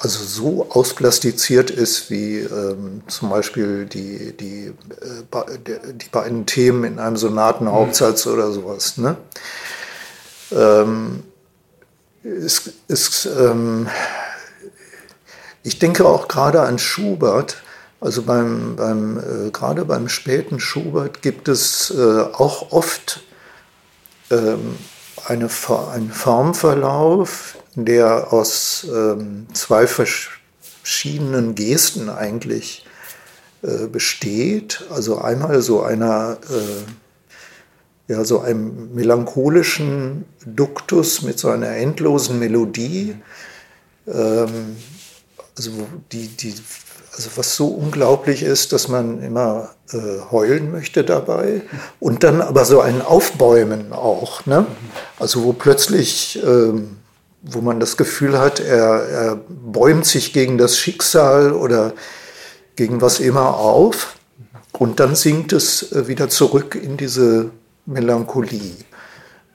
also 0.02 0.24
so 0.24 0.66
ausplastiziert 0.70 1.70
ist 1.70 2.10
wie 2.10 2.38
ähm, 2.38 3.02
zum 3.06 3.30
Beispiel 3.30 3.86
die, 3.86 4.36
die, 4.36 4.66
äh, 4.66 5.92
die 5.94 6.08
beiden 6.10 6.44
Themen 6.44 6.82
in 6.82 6.98
einem 6.98 7.16
Sonatenhauptsatz 7.16 8.26
mhm. 8.26 8.32
oder 8.32 8.50
sowas. 8.50 8.98
Ne? 8.98 9.16
Ähm, 10.50 11.22
ist, 12.22 12.72
ist, 12.88 13.26
ähm, 13.26 13.88
ich 15.62 15.78
denke 15.78 16.06
auch 16.06 16.28
gerade 16.28 16.62
an 16.62 16.78
Schubert. 16.78 17.62
Also 18.00 18.22
beim, 18.22 18.74
beim, 18.76 19.18
äh, 19.18 19.50
gerade 19.50 19.84
beim 19.84 20.08
späten 20.08 20.58
Schubert 20.58 21.22
gibt 21.22 21.48
es 21.48 21.90
äh, 21.90 22.22
auch 22.32 22.72
oft 22.72 23.22
ähm, 24.30 24.76
eine, 25.24 25.48
einen 25.92 26.10
Formverlauf, 26.10 27.56
der 27.74 28.32
aus 28.32 28.86
ähm, 28.92 29.46
zwei 29.52 29.86
verschiedenen 29.86 31.54
Gesten 31.54 32.08
eigentlich 32.08 32.84
äh, 33.62 33.86
besteht. 33.86 34.84
Also 34.90 35.18
einmal 35.18 35.62
so 35.62 35.82
einer, 35.82 36.38
äh, 36.50 36.90
ja, 38.08 38.24
so 38.24 38.40
einem 38.40 38.94
melancholischen 38.94 40.24
Duktus 40.44 41.22
mit 41.22 41.38
so 41.38 41.48
einer 41.48 41.68
endlosen 41.68 42.38
Melodie. 42.38 43.16
Ähm, 44.06 44.76
also 45.56 45.70
die, 46.10 46.28
die, 46.28 46.54
also 47.14 47.30
was 47.36 47.56
so 47.56 47.66
unglaublich 47.68 48.42
ist, 48.42 48.72
dass 48.72 48.88
man 48.88 49.22
immer 49.22 49.70
äh, 49.92 49.98
heulen 50.30 50.70
möchte 50.72 51.04
dabei 51.04 51.62
und 52.00 52.24
dann 52.24 52.40
aber 52.40 52.64
so 52.64 52.80
ein 52.80 53.02
Aufbäumen 53.02 53.92
auch, 53.92 54.46
ne? 54.46 54.66
Also 55.18 55.44
wo 55.44 55.52
plötzlich 55.52 56.42
ähm, 56.44 56.96
wo 57.42 57.60
man 57.60 57.80
das 57.80 57.96
Gefühl 57.96 58.38
hat, 58.38 58.60
er, 58.60 59.08
er 59.08 59.40
bäumt 59.48 60.06
sich 60.06 60.32
gegen 60.32 60.58
das 60.58 60.78
Schicksal 60.78 61.52
oder 61.52 61.92
gegen 62.76 63.00
was 63.00 63.20
immer 63.20 63.56
auf 63.56 64.16
und 64.72 65.00
dann 65.00 65.14
sinkt 65.16 65.52
es 65.52 65.92
äh, 65.92 66.06
wieder 66.08 66.28
zurück 66.28 66.74
in 66.74 66.96
diese 66.96 67.50
Melancholie. 67.86 68.76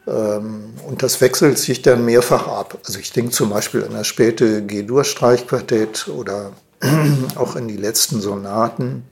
Ähm, 0.08 0.74
und 0.88 1.04
das 1.04 1.20
wechselt 1.22 1.58
sich 1.58 1.82
dann 1.82 2.06
mehrfach 2.06 2.48
ab. 2.48 2.78
Also 2.86 3.00
ich 3.00 3.12
denke 3.12 3.32
zum 3.32 3.50
Beispiel 3.50 3.84
an 3.84 3.94
das 3.94 4.08
späte 4.08 4.64
G-Dur-Streichquartett 4.64 6.08
oder 6.08 6.54
auch 7.36 7.56
in 7.56 7.68
die 7.68 7.78
letzten 7.78 8.22
Sonaten. 8.22 9.04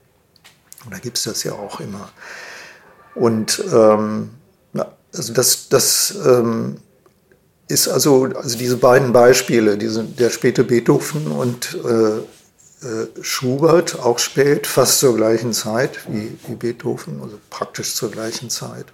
Da 0.90 0.98
gibt 0.98 1.18
es 1.18 1.24
das 1.24 1.42
ja 1.42 1.52
auch 1.52 1.80
immer. 1.80 2.10
Und 3.14 3.62
ähm, 3.72 4.30
also 5.16 5.32
das, 5.32 5.68
das 5.68 6.14
ähm, 6.24 6.76
ist 7.68 7.88
also, 7.88 8.24
also 8.24 8.58
diese 8.58 8.76
beiden 8.76 9.12
Beispiele, 9.12 9.76
diese, 9.76 10.04
der 10.04 10.30
späte 10.30 10.64
Beethoven 10.64 11.28
und 11.28 11.74
äh, 11.84 12.20
Schubert, 13.22 13.98
auch 13.98 14.18
spät, 14.18 14.66
fast 14.66 15.00
zur 15.00 15.16
gleichen 15.16 15.52
Zeit 15.52 16.00
wie, 16.08 16.36
wie 16.46 16.54
Beethoven, 16.54 17.20
also 17.22 17.38
praktisch 17.50 17.94
zur 17.94 18.10
gleichen 18.10 18.50
Zeit. 18.50 18.86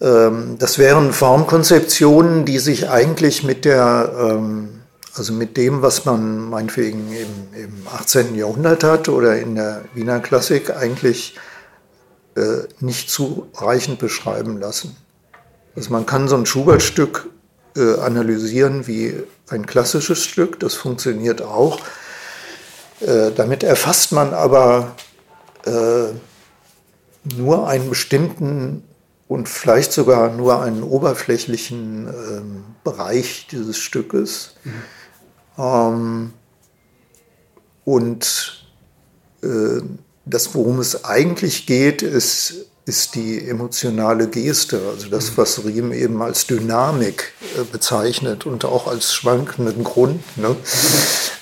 Ähm, 0.00 0.56
das 0.58 0.78
wären 0.78 1.12
Formkonzeptionen, 1.12 2.44
die 2.44 2.58
sich 2.58 2.88
eigentlich 2.88 3.44
mit 3.44 3.64
der, 3.64 4.12
ähm, 4.18 4.82
also 5.14 5.32
mit 5.32 5.56
dem, 5.56 5.82
was 5.82 6.04
man 6.04 6.48
meinetwegen 6.48 7.12
im, 7.12 7.64
im 7.64 7.86
18. 7.92 8.34
Jahrhundert 8.34 8.84
hat 8.84 9.08
oder 9.08 9.38
in 9.38 9.56
der 9.56 9.82
Wiener 9.94 10.20
Klassik 10.20 10.74
eigentlich 10.74 11.36
äh, 12.36 12.62
nicht 12.80 13.10
zureichend 13.10 13.98
beschreiben 13.98 14.58
lassen. 14.58 14.96
Also 15.76 15.90
man 15.90 16.06
kann 16.06 16.28
so 16.28 16.36
ein 16.36 16.46
Schubert-Stück 16.46 17.28
äh, 17.76 17.98
analysieren 18.00 18.86
wie 18.86 19.14
ein 19.48 19.66
klassisches 19.66 20.22
Stück. 20.24 20.58
Das 20.60 20.74
funktioniert 20.74 21.42
auch. 21.42 21.80
Äh, 23.00 23.32
damit 23.32 23.62
erfasst 23.62 24.12
man 24.12 24.34
aber 24.34 24.94
äh, 25.64 26.12
nur 27.36 27.68
einen 27.68 27.88
bestimmten 27.88 28.82
und 29.28 29.48
vielleicht 29.48 29.92
sogar 29.92 30.30
nur 30.30 30.60
einen 30.62 30.82
oberflächlichen 30.82 32.08
ähm, 32.08 32.64
Bereich 32.82 33.46
dieses 33.50 33.78
Stückes. 33.78 34.56
Mhm. 34.64 34.72
Ähm, 35.58 36.32
und 37.84 38.66
äh, 39.42 39.82
das, 40.24 40.54
worum 40.54 40.80
es 40.80 41.04
eigentlich 41.04 41.66
geht, 41.66 42.02
ist 42.02 42.69
ist 42.90 43.14
die 43.14 43.48
emotionale 43.48 44.26
Geste, 44.26 44.80
also 44.90 45.08
das, 45.08 45.30
mhm. 45.30 45.36
was 45.36 45.64
Riem 45.64 45.92
eben 45.92 46.20
als 46.20 46.48
Dynamik 46.48 47.32
äh, 47.56 47.62
bezeichnet 47.62 48.46
und 48.46 48.64
auch 48.64 48.88
als 48.88 49.14
schwankenden 49.14 49.84
Grund. 49.84 50.20
Ne? 50.36 50.56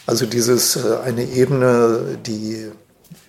Also 0.04 0.26
dieses 0.26 0.76
äh, 0.76 0.98
eine 1.02 1.24
Ebene, 1.24 2.18
die 2.26 2.70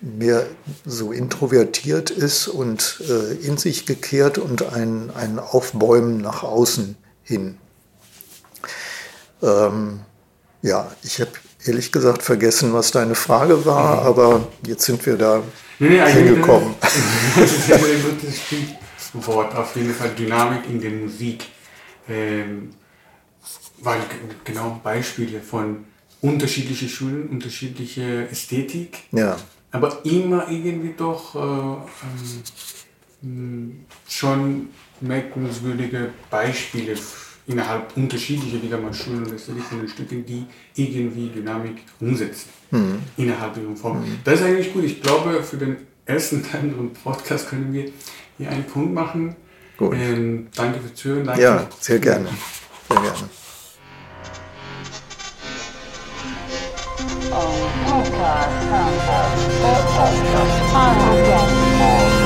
mehr 0.02 0.46
so 0.84 1.12
introvertiert 1.12 2.10
ist 2.10 2.46
und 2.46 3.02
äh, 3.08 3.36
in 3.36 3.56
sich 3.56 3.86
gekehrt 3.86 4.36
und 4.36 4.70
ein, 4.74 5.10
ein 5.14 5.38
Aufbäumen 5.38 6.18
nach 6.18 6.42
außen 6.42 6.96
hin. 7.22 7.56
Ähm, 9.42 10.00
ja, 10.60 10.92
ich 11.02 11.22
habe 11.22 11.30
ehrlich 11.64 11.90
gesagt 11.90 12.20
vergessen, 12.20 12.74
was 12.74 12.90
deine 12.90 13.14
Frage 13.14 13.64
war, 13.64 14.02
mhm. 14.02 14.06
aber 14.06 14.48
jetzt 14.66 14.84
sind 14.84 15.06
wir 15.06 15.16
da 15.16 15.42
nee, 15.88 16.12
hingekommen. 16.12 16.74
Das 16.80 17.52
ist 17.52 17.72
ein 17.72 18.02
gutes 18.02 18.40
Stichwort, 18.40 19.54
auf 19.54 19.74
jeden 19.76 19.94
Fall 19.94 20.10
Dynamik 20.10 20.62
in 20.68 20.80
der 20.80 20.90
Musik. 20.90 21.46
Ähm, 22.08 22.70
weil 23.82 24.00
genau 24.44 24.80
Beispiele 24.82 25.40
von 25.40 25.84
unterschiedlichen 26.20 26.88
Schulen, 26.88 27.28
unterschiedliche 27.28 28.28
Ästhetik, 28.28 29.04
ja. 29.12 29.36
aber 29.72 30.04
immer 30.04 30.50
irgendwie 30.50 30.94
doch 30.96 31.34
äh, 31.34 31.76
ähm, 33.22 33.86
schon 34.08 34.68
merkwürdige 35.00 36.10
Beispiele 36.30 36.94
innerhalb 37.50 37.96
unterschiedlicher 37.96 38.58
letztendlich 39.30 39.66
von 39.66 39.78
den 39.78 39.88
Stücken, 39.88 40.24
die 40.24 40.46
irgendwie 40.74 41.28
Dynamik 41.28 41.78
umsetzen 42.00 42.48
mhm. 42.70 42.98
innerhalb 43.16 43.56
ihrer 43.56 43.76
Form. 43.76 44.00
Mhm. 44.00 44.18
Das 44.24 44.40
ist 44.40 44.46
eigentlich 44.46 44.72
gut. 44.72 44.84
Ich 44.84 45.02
glaube, 45.02 45.42
für 45.42 45.56
den 45.56 45.76
ersten 46.06 46.42
Teil 46.50 46.72
unseres 46.76 47.02
Podcasts 47.02 47.48
können 47.48 47.72
wir 47.72 47.90
hier 48.38 48.50
einen 48.50 48.64
Punkt 48.64 48.94
machen. 48.94 49.34
Gut. 49.76 49.94
Ähm, 49.94 50.48
danke 50.54 50.80
fürs 50.80 50.94
Zuhören. 50.94 51.24
Danke 51.24 51.42
ja, 51.42 51.68
sehr 51.80 51.98
gerne. 51.98 52.28
Sehr 52.88 53.00
gerne. 53.00 53.30
Podcast. 57.30 58.48
Podcast. 59.62 60.72
Podcast. 60.72 62.19